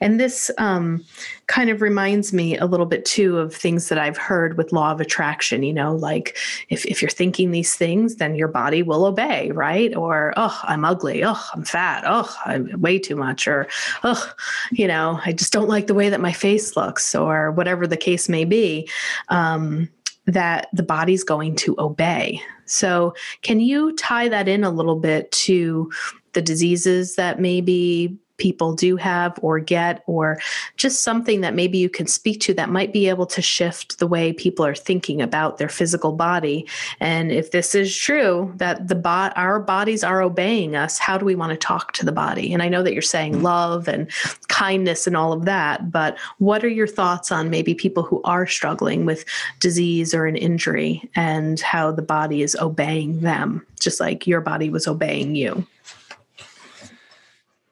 [0.00, 1.04] And this um,
[1.46, 4.92] kind of reminds me a little bit too of things that I've heard with law
[4.92, 6.36] of attraction, you know, like
[6.68, 9.96] if, if you're thinking these things, then your body will obey, right?
[9.96, 11.24] Or, oh, I'm ugly.
[11.24, 12.04] Oh, I'm fat.
[12.06, 13.48] Oh, I'm way too much.
[13.48, 13.66] Or,
[14.04, 14.32] oh,
[14.70, 17.96] you know, I just don't like the way that my face looks, or whatever the
[17.96, 18.88] case may be.
[19.28, 19.88] Um,
[20.26, 22.42] that the body's going to obey.
[22.64, 25.88] So, can you tie that in a little bit to
[26.32, 30.38] the diseases that maybe people do have or get, or
[30.76, 34.06] just something that maybe you can speak to that might be able to shift the
[34.06, 36.66] way people are thinking about their physical body.
[37.00, 41.24] And if this is true, that the bot our bodies are obeying us, how do
[41.24, 42.52] we want to talk to the body?
[42.52, 43.42] And I know that you're saying mm-hmm.
[43.42, 44.10] love and
[44.48, 48.46] kindness and all of that, but what are your thoughts on maybe people who are
[48.46, 49.24] struggling with
[49.60, 54.70] disease or an injury and how the body is obeying them, just like your body
[54.70, 55.66] was obeying you?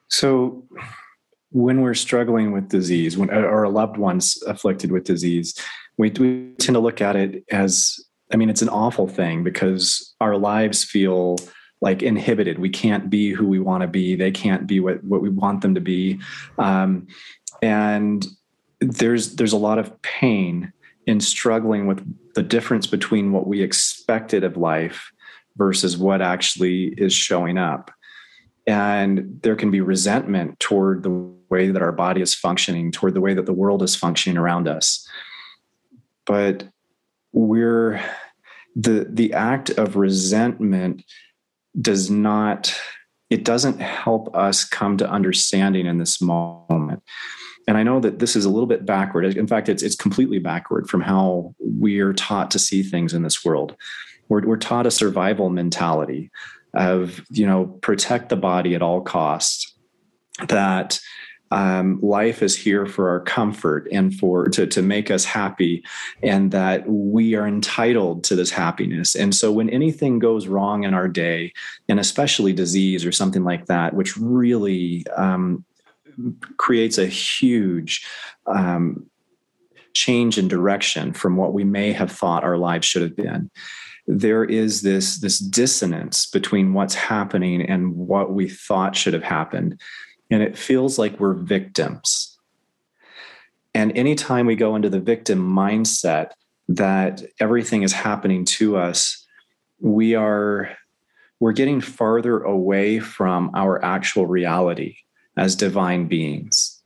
[0.09, 0.67] So,
[1.51, 5.57] when we're struggling with disease, when or a loved one's afflicted with disease,
[5.97, 8.01] we, we tend to look at it as
[8.33, 11.37] I mean, it's an awful thing because our lives feel
[11.81, 12.59] like inhibited.
[12.59, 14.17] We can't be who we want to be.
[14.17, 16.19] They can't be what, what we want them to be.
[16.59, 17.07] Um,
[17.63, 18.27] and
[18.81, 20.73] there's there's a lot of pain
[21.07, 22.03] in struggling with
[22.35, 25.13] the difference between what we expected of life
[25.57, 27.91] versus what actually is showing up
[28.67, 31.11] and there can be resentment toward the
[31.51, 34.69] way that our body is functioning toward the way that the world is functioning around
[34.69, 35.07] us.
[36.27, 36.65] But
[37.33, 38.03] we're
[38.75, 41.05] the the act of resentment
[41.81, 42.75] does not
[43.31, 47.03] it doesn't help us come to understanding in this moment.
[47.67, 49.25] And i know that this is a little bit backward.
[49.37, 53.45] In fact it's it's completely backward from how we're taught to see things in this
[53.45, 53.77] world.
[54.29, 56.31] We're, we're taught a survival mentality
[56.75, 59.75] of you know protect the body at all costs
[60.49, 61.01] that
[61.51, 65.85] um, life is here for our comfort and for to, to make us happy
[66.21, 69.15] and that we are entitled to this happiness.
[69.15, 71.53] And so when anything goes wrong in our day
[71.89, 75.65] and especially disease or something like that which really um,
[76.57, 78.05] creates a huge
[78.47, 79.07] um,
[79.93, 83.49] change in direction from what we may have thought our lives should have been
[84.07, 89.81] there is this this dissonance between what's happening and what we thought should have happened.
[90.31, 92.39] And it feels like we're victims.
[93.75, 96.33] And anytime we go into the victim mindset
[96.69, 99.25] that everything is happening to us
[99.85, 100.71] we are
[101.41, 104.97] we're getting farther away from our actual reality
[105.37, 106.83] as divine beings.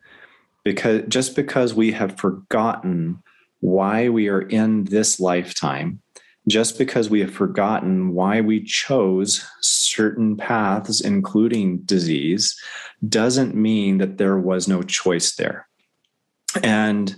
[0.65, 3.23] Because just because we have forgotten
[3.61, 6.01] why we are in this lifetime
[6.49, 12.59] just because we have forgotten why we chose certain paths, including disease,
[13.09, 15.69] doesn't mean that there was no choice there.
[16.63, 17.15] And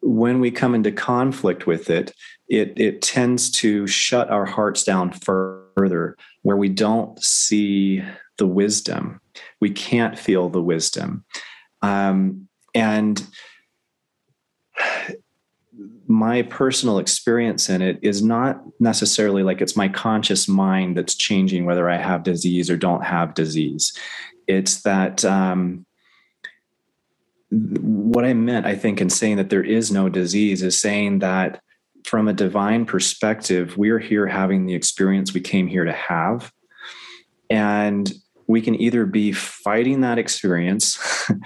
[0.00, 2.12] when we come into conflict with it,
[2.48, 8.02] it, it tends to shut our hearts down further, where we don't see
[8.38, 9.20] the wisdom.
[9.60, 11.24] We can't feel the wisdom.
[11.82, 13.24] Um, and
[16.06, 21.64] my personal experience in it is not necessarily like it's my conscious mind that's changing
[21.64, 23.96] whether I have disease or don't have disease.
[24.46, 25.86] It's that um,
[27.50, 31.62] what I meant, I think, in saying that there is no disease is saying that
[32.04, 36.52] from a divine perspective, we're here having the experience we came here to have.
[37.48, 38.12] And
[38.46, 40.98] we can either be fighting that experience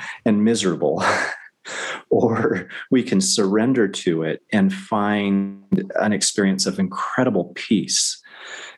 [0.25, 1.05] and miserable
[2.11, 5.63] or we can surrender to it and find
[5.97, 8.21] an experience of incredible peace.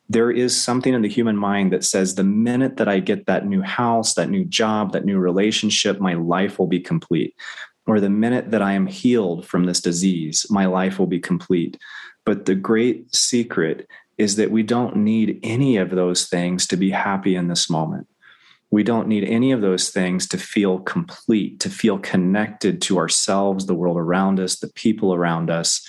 [0.08, 3.46] There is something in the human mind that says the minute that I get that
[3.46, 7.34] new house, that new job, that new relationship, my life will be complete.
[7.86, 11.78] Or the minute that I am healed from this disease, my life will be complete.
[12.24, 13.88] But the great secret
[14.18, 18.06] is that we don't need any of those things to be happy in this moment.
[18.70, 23.66] We don't need any of those things to feel complete, to feel connected to ourselves,
[23.66, 25.86] the world around us, the people around us.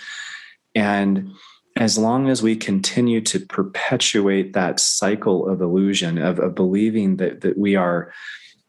[0.74, 1.32] And
[1.78, 7.42] as long as we continue to perpetuate that cycle of illusion, of, of believing that,
[7.42, 8.12] that we are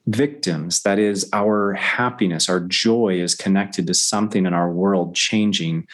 [0.07, 5.87] victims, that is, our happiness, our joy is connected to something in our world changing,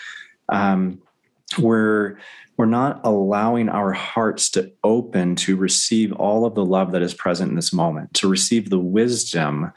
[0.49, 1.01] um,
[1.59, 2.19] we're
[2.59, 7.15] we're not allowing our hearts to open to receive all of the love that is
[7.15, 9.73] present in this moment, to receive the wisdom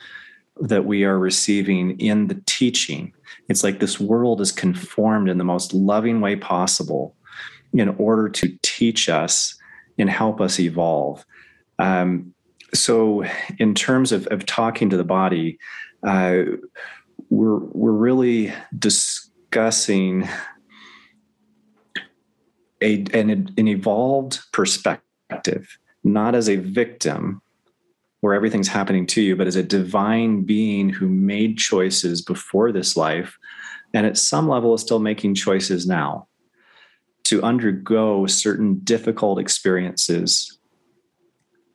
[0.59, 3.13] that we are receiving in the teaching.
[3.47, 7.15] It's like this world is conformed in the most loving way possible
[7.71, 9.55] in order to teach us
[9.99, 11.23] and help us evolve.
[11.77, 12.33] Um,
[12.73, 13.25] so,
[13.59, 15.59] in terms of, of talking to the body,
[16.05, 16.43] uh,
[17.29, 20.27] we're we're really discussing
[22.81, 27.41] a, an, an evolved perspective, not as a victim
[28.21, 32.95] where everything's happening to you, but as a divine being who made choices before this
[32.95, 33.37] life
[33.93, 36.27] and at some level is still making choices now
[37.23, 40.59] to undergo certain difficult experiences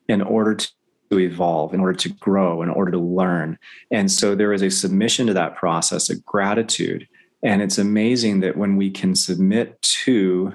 [0.09, 3.59] in order to evolve, in order to grow, in order to learn.
[3.91, 7.07] And so there is a submission to that process, a gratitude.
[7.43, 10.53] And it's amazing that when we can submit to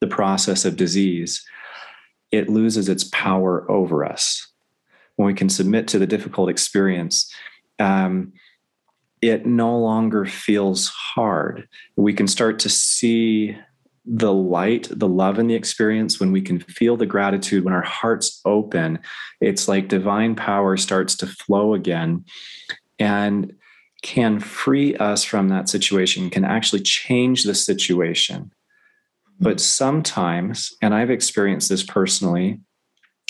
[0.00, 1.44] the process of disease,
[2.30, 4.46] it loses its power over us.
[5.16, 7.32] When we can submit to the difficult experience,
[7.78, 8.32] um,
[9.20, 11.68] it no longer feels hard.
[11.96, 13.56] We can start to see
[14.06, 17.82] the light, the love in the experience, when we can feel the gratitude, when our
[17.82, 18.98] hearts open,
[19.40, 22.24] it's like divine power starts to flow again
[22.98, 23.54] and
[24.02, 28.50] can free us from that situation, can actually change the situation.
[29.40, 32.60] But sometimes, and I've experienced this personally,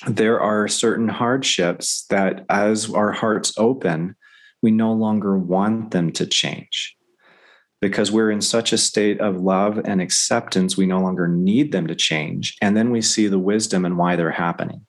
[0.06, 4.16] there are certain hardships that as our hearts open,
[4.62, 6.96] we no longer want them to change
[7.80, 11.86] because we're in such a state of love and acceptance, we no longer need them
[11.86, 12.56] to change.
[12.60, 14.86] And then we see the wisdom and why they're happening.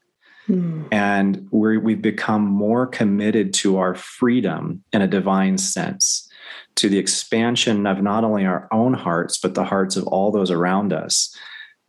[0.48, 0.84] Hmm.
[0.92, 6.28] And we we've become more committed to our freedom in a divine sense
[6.76, 10.52] to the expansion of not only our own hearts, but the hearts of all those
[10.52, 11.36] around us,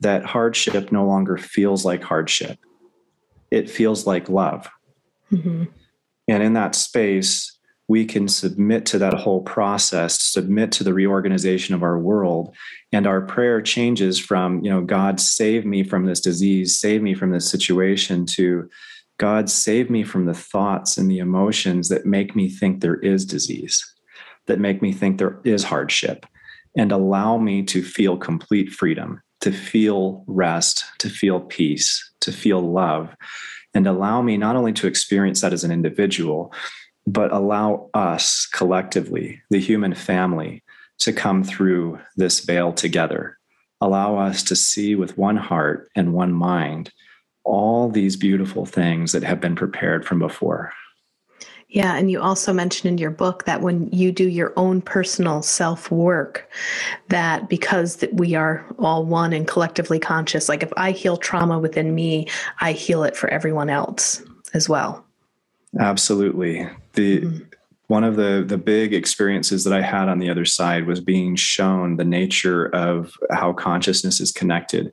[0.01, 2.59] that hardship no longer feels like hardship.
[3.51, 4.69] It feels like love.
[5.31, 5.65] Mm-hmm.
[6.29, 7.59] And in that space,
[7.89, 12.55] we can submit to that whole process, submit to the reorganization of our world.
[12.93, 17.15] And our prayer changes from, you know, God, save me from this disease, save me
[17.15, 18.69] from this situation, to
[19.19, 23.25] God, save me from the thoughts and the emotions that make me think there is
[23.25, 23.92] disease
[24.47, 26.27] that make me think there is hardship
[26.77, 32.61] and allow me to feel complete freedom, to feel rest, to feel peace, to feel
[32.61, 33.15] love,
[33.75, 36.53] and allow me not only to experience that as an individual,
[37.07, 40.63] but allow us collectively, the human family,
[40.99, 43.39] to come through this veil together.
[43.81, 46.93] Allow us to see with one heart and one mind
[47.45, 50.73] all these beautiful things that have been prepared from before.
[51.73, 55.41] Yeah, and you also mentioned in your book that when you do your own personal
[55.41, 56.51] self work,
[57.09, 61.59] that because that we are all one and collectively conscious, like if I heal trauma
[61.59, 62.29] within me,
[62.61, 65.03] I heal it for everyone else as well.
[65.81, 66.69] Absolutely.
[66.93, 67.45] The mm-hmm.
[67.87, 71.37] one of the the big experiences that I had on the other side was being
[71.37, 74.93] shown the nature of how consciousness is connected.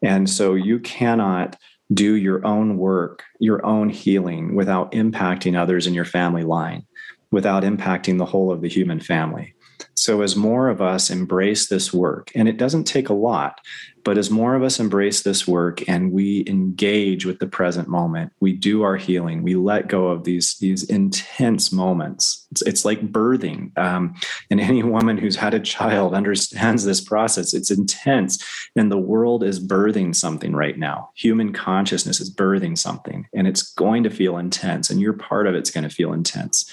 [0.00, 1.56] And so you cannot
[1.92, 6.86] do your own work, your own healing without impacting others in your family line,
[7.30, 9.54] without impacting the whole of the human family.
[9.94, 13.60] So, as more of us embrace this work, and it doesn't take a lot,
[14.04, 18.32] But as more of us embrace this work and we engage with the present moment,
[18.40, 19.42] we do our healing.
[19.42, 22.46] We let go of these these intense moments.
[22.50, 24.14] It's, it's like birthing, um,
[24.50, 27.54] and any woman who's had a child understands this process.
[27.54, 28.42] It's intense,
[28.74, 31.10] and the world is birthing something right now.
[31.14, 35.54] Human consciousness is birthing something, and it's going to feel intense, and you're part of
[35.54, 36.70] it's going to feel intense.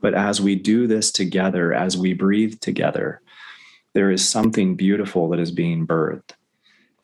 [0.00, 3.22] But as we do this together, as we breathe together,
[3.94, 6.32] there is something beautiful that is being birthed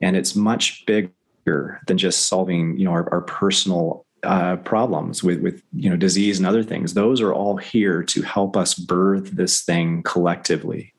[0.01, 5.41] and it's much bigger than just solving you know our, our personal uh, problems with
[5.41, 6.95] with you know disease and other things.
[6.95, 10.93] Those are all here to help us birth this thing collectively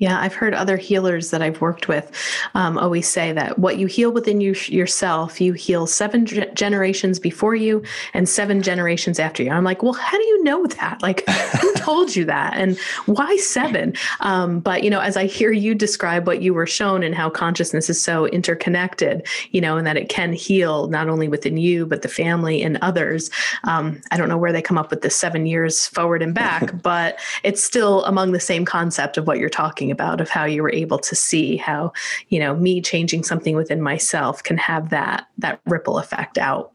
[0.00, 2.10] yeah, I've heard other healers that I've worked with
[2.54, 7.18] um, always say that what you heal within you yourself, you heal seven g- generations
[7.18, 7.82] before you
[8.14, 9.50] and seven generations after you.
[9.50, 11.02] I'm like, well, how do you know that?
[11.02, 12.54] Like, who told you that?
[12.54, 13.92] And why seven?
[14.20, 17.28] Um, but, you know, as I hear you describe what you were shown and how
[17.28, 21.84] consciousness is so interconnected, you know, and that it can heal not only within you,
[21.84, 23.30] but the family and others.
[23.64, 26.72] Um, I don't know where they come up with the seven years forward and back,
[26.82, 30.44] but it's still among the same concept of what you're talking talking about of how
[30.44, 31.92] you were able to see how
[32.28, 36.72] you know me changing something within myself can have that that ripple effect out.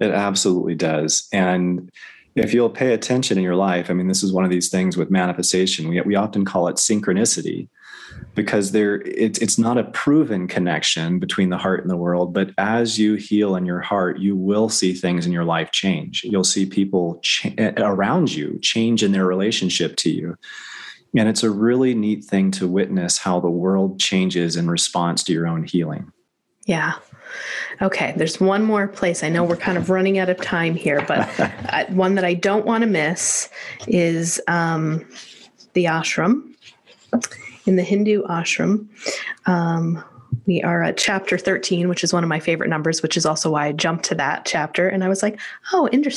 [0.00, 1.28] It absolutely does.
[1.32, 1.90] And
[2.36, 4.96] if you'll pay attention in your life i mean this is one of these things
[4.96, 5.88] with manifestation.
[5.88, 7.68] We, we often call it synchronicity
[8.34, 12.50] because there it, it's not a proven connection between the heart and the world but
[12.56, 16.22] as you heal in your heart you will see things in your life change.
[16.24, 20.36] You'll see people ch- around you change in their relationship to you
[21.16, 25.32] and it's a really neat thing to witness how the world changes in response to
[25.32, 26.12] your own healing.
[26.66, 26.94] Yeah.
[27.82, 29.22] Okay, there's one more place.
[29.22, 31.28] I know we're kind of running out of time here, but
[31.90, 33.48] one that I don't want to miss
[33.86, 35.06] is um,
[35.72, 36.54] the ashram.
[37.66, 38.88] In the Hindu ashram,
[39.46, 40.02] um,
[40.46, 43.50] we are at chapter 13, which is one of my favorite numbers, which is also
[43.50, 44.88] why I jumped to that chapter.
[44.88, 45.38] And I was like,
[45.72, 46.10] oh, inter-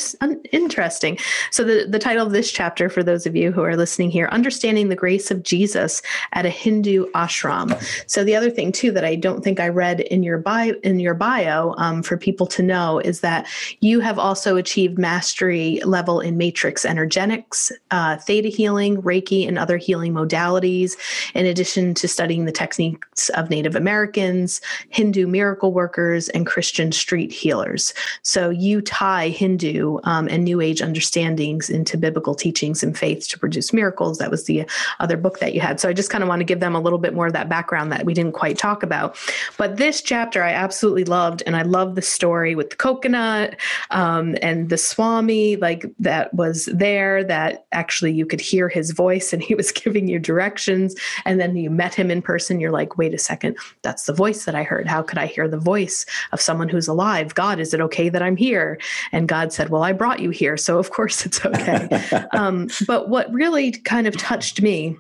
[0.52, 1.18] interesting.
[1.52, 4.28] So, the, the title of this chapter, for those of you who are listening here,
[4.32, 6.02] Understanding the Grace of Jesus
[6.34, 7.82] at a Hindu Ashram.
[8.10, 11.00] So, the other thing, too, that I don't think I read in your bio, in
[11.00, 13.48] your bio um, for people to know is that
[13.82, 19.78] you have also achieved mastery level in matrix energetics, uh, theta healing, Reiki, and other
[19.78, 20.96] healing modalities,
[21.34, 26.92] in addition to studying the techniques of Native American Wiccans, Hindu miracle workers, and Christian
[26.92, 27.94] street healers.
[28.22, 33.40] So you tie Hindu um, and New Age understandings into biblical teachings and faith to
[33.40, 34.18] produce miracles.
[34.18, 34.66] That was the
[35.00, 35.80] other book that you had.
[35.80, 37.50] So I just kind of want to give them a little bit more of that
[37.50, 39.18] background that we didn't quite talk about.
[39.58, 43.60] But this chapter I absolutely loved, and I love the story with the coconut
[43.92, 49.34] um, and the Swami, like that was there, that actually you could hear his voice
[49.34, 50.96] and he was giving you directions.
[51.26, 52.60] And then you met him in person.
[52.60, 54.88] You're like, wait a second, that's the voice that I heard.
[54.88, 57.36] How could I hear the voice of someone who's alive?
[57.36, 58.80] God, is it okay that I'm here?
[59.12, 60.58] And God said, Well, I brought you here.
[60.58, 61.88] So of course it's okay.
[62.34, 64.98] um, but what really kind of touched me,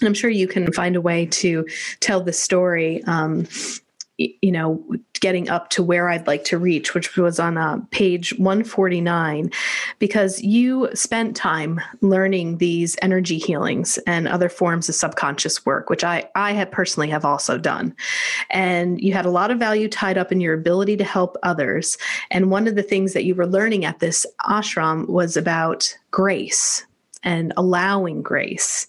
[0.00, 1.66] and I'm sure you can find a way to
[2.00, 3.02] tell the story.
[3.04, 3.46] Um,
[4.42, 4.84] you know,
[5.20, 9.50] getting up to where I'd like to reach, which was on uh, page 149,
[9.98, 16.04] because you spent time learning these energy healings and other forms of subconscious work, which
[16.04, 17.94] I, I have personally have also done.
[18.50, 21.96] And you had a lot of value tied up in your ability to help others.
[22.30, 26.84] And one of the things that you were learning at this ashram was about grace
[27.22, 28.86] and allowing grace.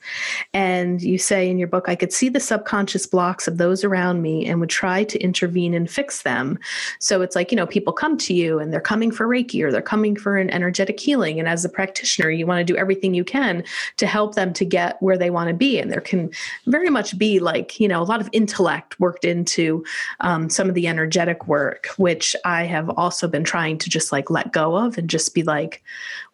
[0.53, 4.21] And you say in your book, I could see the subconscious blocks of those around
[4.21, 6.57] me and would try to intervene and fix them.
[6.99, 9.71] So it's like, you know, people come to you and they're coming for Reiki or
[9.71, 11.39] they're coming for an energetic healing.
[11.39, 13.63] And as a practitioner, you want to do everything you can
[13.97, 15.79] to help them to get where they want to be.
[15.79, 16.31] And there can
[16.67, 19.83] very much be like, you know, a lot of intellect worked into
[20.21, 24.29] um, some of the energetic work, which I have also been trying to just like
[24.29, 25.83] let go of and just be like,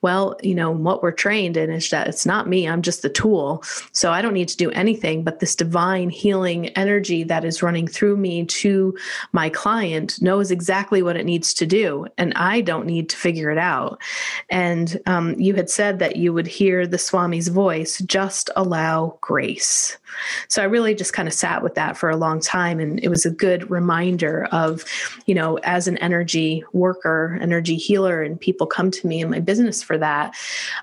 [0.01, 3.09] well, you know, what we're trained in is that it's not me, I'm just the
[3.09, 3.63] tool.
[3.91, 7.87] So I don't need to do anything, but this divine healing energy that is running
[7.87, 8.95] through me to
[9.31, 12.05] my client knows exactly what it needs to do.
[12.17, 13.99] And I don't need to figure it out.
[14.49, 19.97] And um, you had said that you would hear the Swami's voice, just allow grace.
[20.47, 22.79] So I really just kind of sat with that for a long time.
[22.79, 24.85] And it was a good reminder of,
[25.25, 29.39] you know, as an energy worker, energy healer, and people come to me in my
[29.39, 30.35] business for that.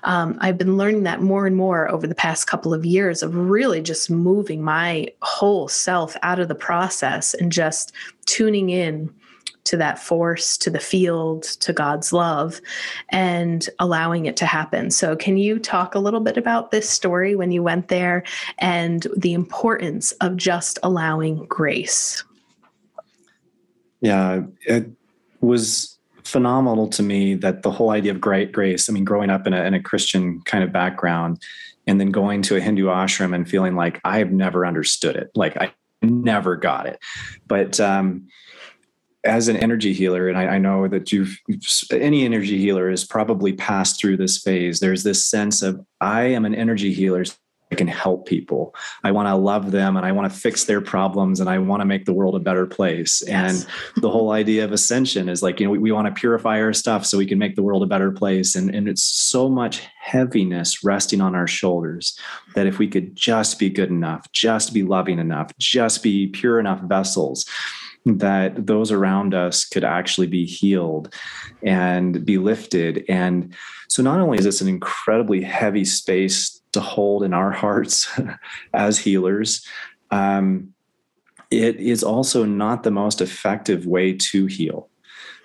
[0.03, 3.35] Um, I've been learning that more and more over the past couple of years of
[3.35, 7.91] really just moving my whole self out of the process and just
[8.25, 9.13] tuning in
[9.65, 12.61] to that force, to the field, to God's love,
[13.09, 14.89] and allowing it to happen.
[14.89, 18.23] So, can you talk a little bit about this story when you went there
[18.59, 22.23] and the importance of just allowing grace?
[24.01, 24.89] Yeah, it
[25.41, 29.47] was phenomenal to me that the whole idea of great grace, I mean, growing up
[29.47, 31.41] in a, in a Christian kind of background
[31.87, 35.29] and then going to a Hindu ashram and feeling like I've never understood it.
[35.35, 36.99] Like I never got it.
[37.47, 38.27] But, um,
[39.25, 41.37] as an energy healer, and I, I, know that you've
[41.91, 44.79] any energy healer has probably passed through this phase.
[44.79, 47.25] There's this sense of I am an energy healer.
[47.71, 48.75] I can help people.
[49.03, 51.81] I want to love them and I want to fix their problems and I want
[51.81, 53.23] to make the world a better place.
[53.25, 53.65] Yes.
[53.65, 56.61] And the whole idea of ascension is like, you know, we, we, want to purify
[56.61, 58.53] our stuff so we can make the world a better place.
[58.55, 62.17] And, and it's so much heaviness resting on our shoulders
[62.53, 66.59] that if we could just be good enough, just be loving enough, just be pure
[66.59, 67.47] enough vessels,
[68.05, 71.13] that those around us could actually be healed
[71.63, 73.03] and be lifted.
[73.09, 73.53] And
[73.89, 78.07] so, not only is this an incredibly heavy space to hold in our hearts
[78.73, 79.65] as healers,
[80.11, 80.73] um,
[81.49, 84.89] it is also not the most effective way to heal.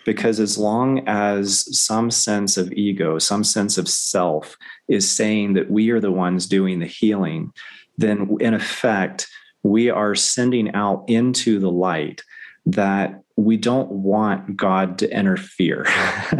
[0.06, 4.56] Because as long as some sense of ego, some sense of self
[4.88, 7.52] is saying that we are the ones doing the healing,
[7.98, 9.28] then in effect,
[9.62, 12.22] we are sending out into the light
[12.66, 15.84] that we don't want God to interfere.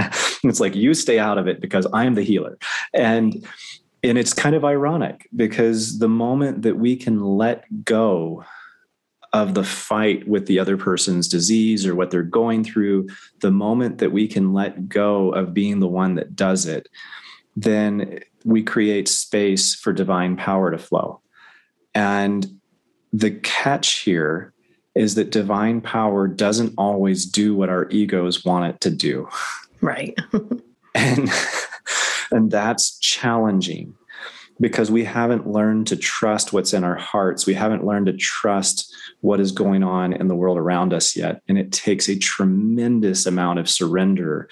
[0.44, 2.58] it's like you stay out of it because I'm the healer.
[2.94, 3.46] And
[4.02, 8.44] and it's kind of ironic because the moment that we can let go
[9.32, 13.08] of the fight with the other person's disease or what they're going through,
[13.40, 16.88] the moment that we can let go of being the one that does it,
[17.56, 21.20] then we create space for divine power to flow.
[21.94, 22.58] And
[23.12, 24.52] the catch here
[24.94, 29.28] is that divine power doesn't always do what our egos want it to do.
[29.80, 30.18] Right.
[30.94, 31.30] and
[32.30, 33.94] and that's challenging
[34.60, 37.46] because we haven't learned to trust what's in our hearts.
[37.46, 41.40] We haven't learned to trust what is going on in the world around us yet.
[41.48, 44.48] And it takes a tremendous amount of surrender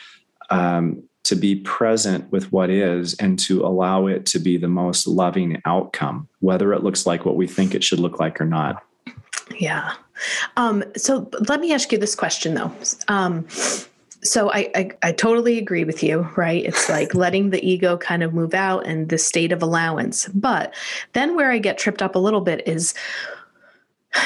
[0.51, 5.07] um, to be present with what is and to allow it to be the most
[5.07, 8.82] loving outcome, whether it looks like what we think it should look like or not.
[9.59, 9.93] Yeah.
[10.57, 12.73] Um, so let me ask you this question though.
[13.09, 13.47] Um,
[14.23, 16.64] so I, I, I totally agree with you, right?
[16.64, 20.27] It's like letting the ego kind of move out and the state of allowance.
[20.29, 20.75] But
[21.12, 22.95] then where I get tripped up a little bit is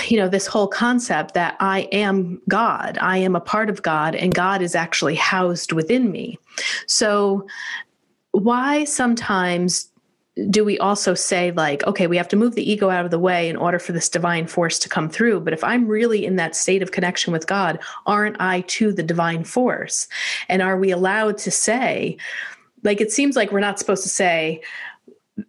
[0.07, 4.15] you know this whole concept that i am god i am a part of god
[4.15, 6.39] and god is actually housed within me
[6.87, 7.45] so
[8.31, 9.91] why sometimes
[10.49, 13.19] do we also say like okay we have to move the ego out of the
[13.19, 15.41] way in order for this divine force to come through?
[15.41, 19.03] But if i'm really in that state of connection with god aren't i to the
[19.03, 20.09] divine force?
[20.49, 22.17] And are we allowed to say
[22.83, 24.63] like it seems like we're not supposed to say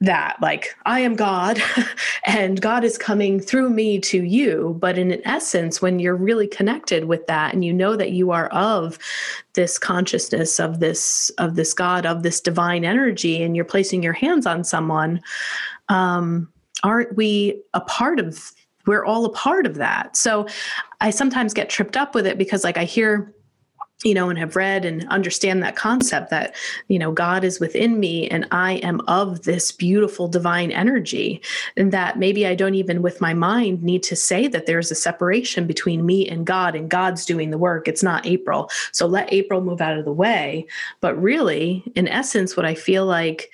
[0.03, 1.57] that like i am god
[2.25, 4.75] and god is coming through me to you.
[4.79, 8.47] But in essence when you're really connected with that and you know that you are
[8.49, 8.99] of
[9.53, 14.13] this consciousness of this of this god of this divine energy and you're placing your
[14.13, 15.21] hands on someone
[15.87, 16.49] um
[16.83, 18.51] aren't we a part of
[18.85, 20.17] we're all a part of that.
[20.17, 20.47] So
[20.99, 23.33] i sometimes get tripped up with it because like i hear
[24.03, 26.55] you know, and have read and understand that concept that,
[26.87, 31.41] you know, God is within me and I am of this beautiful divine energy.
[31.77, 34.95] And that maybe I don't even with my mind need to say that there's a
[34.95, 37.87] separation between me and God and God's doing the work.
[37.87, 38.69] It's not April.
[38.91, 40.67] So let April move out of the way.
[40.99, 43.51] But really, in essence, what I feel like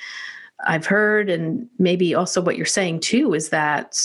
[0.66, 3.98] I've heard, and maybe also what you're saying too, is that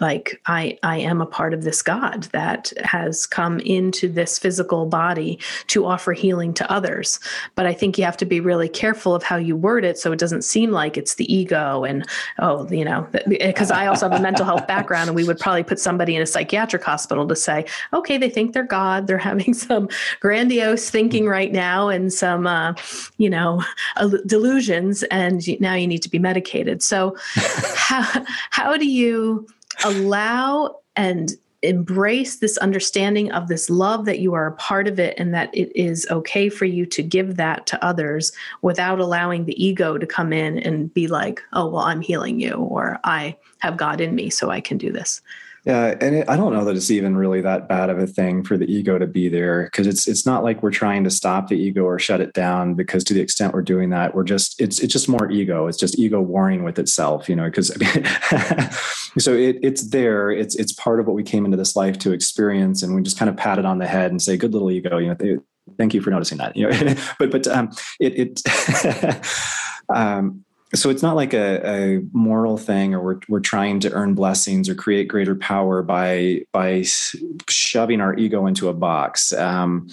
[0.00, 4.86] like i i am a part of this god that has come into this physical
[4.86, 7.20] body to offer healing to others.
[7.54, 10.12] But i think you have to be really careful of how you word it so
[10.12, 12.06] it doesn't seem like it's the ego and
[12.38, 15.62] oh you know because i also have a mental health background and we would probably
[15.62, 19.06] put somebody in a psychiatric hospital to say okay they think they're god.
[19.06, 19.90] They're having some
[20.20, 22.74] grandiose thinking right now and some uh,
[23.18, 23.62] you know
[24.24, 26.82] delusions and now you need to be medicated.
[26.82, 29.46] So how how do you
[29.84, 35.14] allow and embrace this understanding of this love that you are a part of it
[35.18, 39.62] and that it is okay for you to give that to others without allowing the
[39.62, 43.76] ego to come in and be like, oh, well, I'm healing you or I have
[43.76, 45.20] God in me, so I can do this.
[45.64, 48.42] Yeah, and it, I don't know that it's even really that bad of a thing
[48.44, 51.48] for the ego to be there because it's it's not like we're trying to stop
[51.48, 54.58] the ego or shut it down because to the extent we're doing that, we're just
[54.58, 55.66] it's it's just more ego.
[55.66, 57.44] It's just ego warring with itself, you know.
[57.44, 57.68] Because
[59.18, 60.30] so it, it's there.
[60.30, 63.18] It's it's part of what we came into this life to experience, and we just
[63.18, 65.42] kind of pat it on the head and say, "Good little ego," you know.
[65.76, 66.56] Thank you for noticing that.
[66.56, 69.26] You know, but but um, it it.
[69.94, 70.44] um,
[70.74, 74.68] so it's not like a, a, moral thing or we're, we're trying to earn blessings
[74.68, 76.84] or create greater power by by
[77.48, 79.32] shoving our ego into a box.
[79.32, 79.88] Um,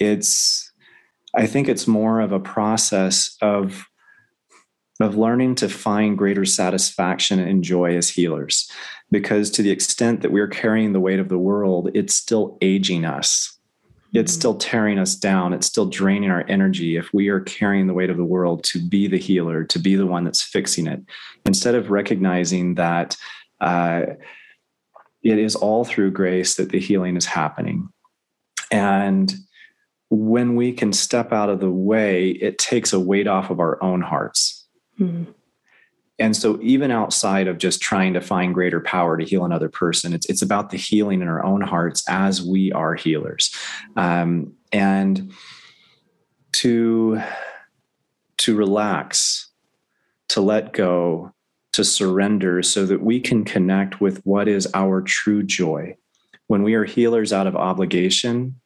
[0.00, 0.72] it's
[1.36, 3.84] i think it's more of a process of
[4.98, 8.70] of learning to find greater satisfaction and joy as healers.
[9.10, 13.04] Because to the extent that we're carrying the weight of the world it's still aging
[13.04, 13.58] us
[14.12, 15.52] it's still tearing us down.
[15.52, 18.80] It's still draining our energy if we are carrying the weight of the world to
[18.80, 21.00] be the healer, to be the one that's fixing it,
[21.46, 23.16] instead of recognizing that
[23.60, 24.02] uh,
[25.22, 27.88] it is all through grace that the healing is happening.
[28.70, 29.32] And
[30.08, 33.82] when we can step out of the way, it takes a weight off of our
[33.82, 34.66] own hearts.
[34.98, 35.30] Mm-hmm.
[36.20, 40.12] And so, even outside of just trying to find greater power to heal another person,
[40.12, 43.52] it's it's about the healing in our own hearts as we are healers,
[43.96, 45.32] um, and
[46.52, 47.22] to
[48.36, 49.48] to relax,
[50.28, 51.32] to let go,
[51.72, 55.96] to surrender, so that we can connect with what is our true joy.
[56.48, 58.60] When we are healers out of obligation,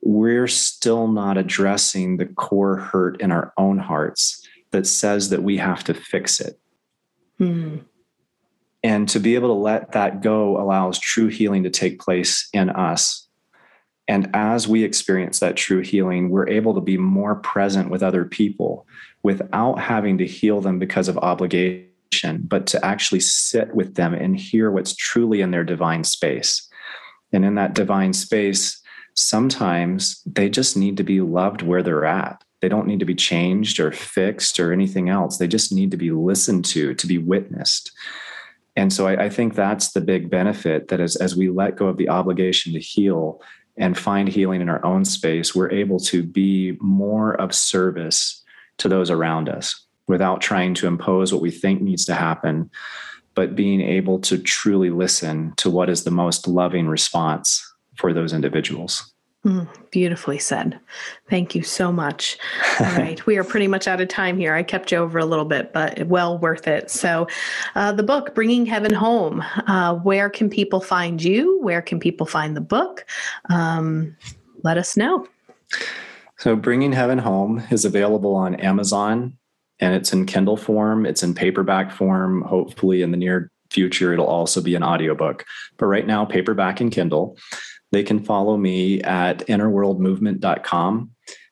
[0.00, 4.41] we're still not addressing the core hurt in our own hearts
[4.72, 6.58] that says that we have to fix it.
[7.38, 7.84] Mm.
[8.82, 12.68] And to be able to let that go allows true healing to take place in
[12.70, 13.28] us.
[14.08, 18.24] And as we experience that true healing, we're able to be more present with other
[18.24, 18.86] people
[19.22, 24.36] without having to heal them because of obligation, but to actually sit with them and
[24.36, 26.68] hear what's truly in their divine space.
[27.32, 28.82] And in that divine space,
[29.14, 32.42] sometimes they just need to be loved where they're at.
[32.62, 35.36] They don't need to be changed or fixed or anything else.
[35.36, 37.90] They just need to be listened to, to be witnessed.
[38.76, 41.88] And so I, I think that's the big benefit that as, as we let go
[41.88, 43.42] of the obligation to heal
[43.76, 48.42] and find healing in our own space, we're able to be more of service
[48.78, 52.70] to those around us without trying to impose what we think needs to happen,
[53.34, 58.32] but being able to truly listen to what is the most loving response for those
[58.32, 59.11] individuals.
[59.44, 60.78] Mm, beautifully said.
[61.28, 62.38] Thank you so much.
[62.80, 63.24] All right.
[63.26, 64.54] we are pretty much out of time here.
[64.54, 66.90] I kept you over a little bit, but well worth it.
[66.92, 67.26] So,
[67.74, 71.60] uh, the book, Bringing Heaven Home, uh, where can people find you?
[71.60, 73.04] Where can people find the book?
[73.50, 74.16] Um,
[74.62, 75.26] let us know.
[76.38, 79.36] So, Bringing Heaven Home is available on Amazon
[79.80, 82.42] and it's in Kindle form, it's in paperback form.
[82.42, 85.44] Hopefully, in the near future, it'll also be an audiobook.
[85.78, 87.36] But right now, paperback and Kindle.
[87.92, 91.10] They can follow me at innerworldmovement.com.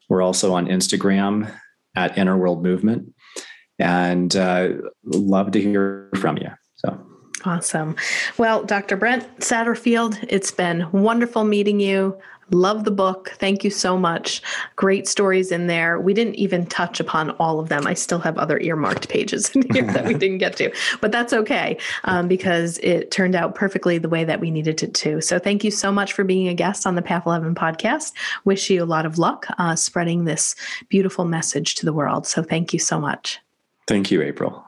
[0.08, 1.54] We're also on Instagram
[1.94, 3.12] at innerworldmovement
[3.78, 4.70] and uh,
[5.04, 6.50] love to hear from you.
[6.76, 7.00] So
[7.44, 7.96] awesome.
[8.38, 8.96] Well, Dr.
[8.96, 12.18] Brent Satterfield, it's been wonderful meeting you.
[12.50, 13.32] Love the book.
[13.38, 14.42] Thank you so much.
[14.76, 16.00] Great stories in there.
[16.00, 17.86] We didn't even touch upon all of them.
[17.86, 21.32] I still have other earmarked pages in here that we didn't get to, but that's
[21.32, 25.20] okay um, because it turned out perfectly the way that we needed it to.
[25.20, 28.12] So thank you so much for being a guest on the Path 11 podcast.
[28.44, 30.56] Wish you a lot of luck uh, spreading this
[30.88, 32.26] beautiful message to the world.
[32.26, 33.40] So thank you so much.
[33.86, 34.64] Thank you, April.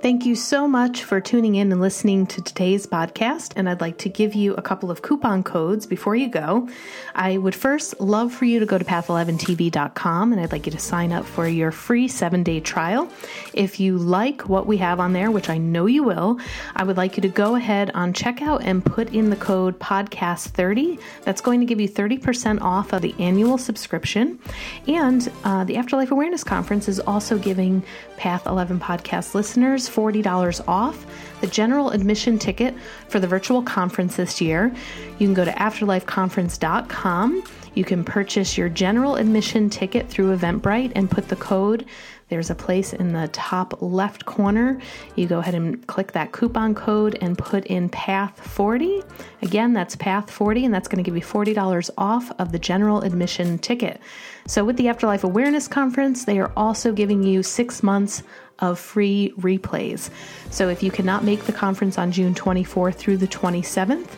[0.00, 3.54] Thank you so much for tuning in and listening to today's podcast.
[3.56, 6.68] And I'd like to give you a couple of coupon codes before you go.
[7.16, 10.78] I would first love for you to go to path11tv.com and I'd like you to
[10.78, 13.10] sign up for your free seven day trial.
[13.54, 16.38] If you like what we have on there, which I know you will,
[16.76, 21.00] I would like you to go ahead on checkout and put in the code podcast30.
[21.24, 24.38] That's going to give you 30% off of the annual subscription.
[24.86, 27.82] And uh, the Afterlife Awareness Conference is also giving
[28.16, 31.06] Path 11 podcast listeners $40 off
[31.40, 32.74] the general admission ticket
[33.08, 34.74] for the virtual conference this year.
[35.18, 37.44] You can go to afterlifeconference.com.
[37.74, 41.86] You can purchase your general admission ticket through Eventbrite and put the code
[42.28, 44.78] there's a place in the top left corner.
[45.16, 49.04] You go ahead and click that coupon code and put in PATH40.
[49.42, 53.58] Again, that's PATH40, and that's going to give you $40 off of the general admission
[53.58, 54.00] ticket.
[54.46, 58.22] So, with the Afterlife Awareness Conference, they are also giving you six months
[58.60, 60.10] of free replays.
[60.50, 64.08] So if you cannot make the conference on June 24th through the 27th,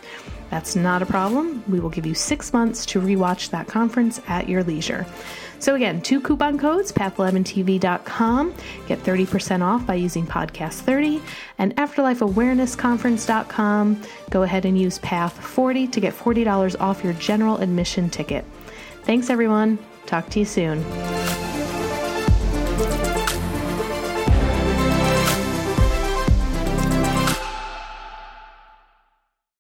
[0.51, 1.63] That's not a problem.
[1.69, 5.07] We will give you six months to rewatch that conference at your leisure.
[5.61, 8.55] So, again, two coupon codes, path11tv.com.
[8.89, 11.23] Get 30% off by using podcast30
[11.59, 14.03] and afterlifeawarenessconference.com.
[14.31, 18.45] Go ahead and use PATH40 to get $40 off your general admission ticket.
[19.05, 19.79] Thanks, everyone.
[20.07, 20.85] Talk to you soon.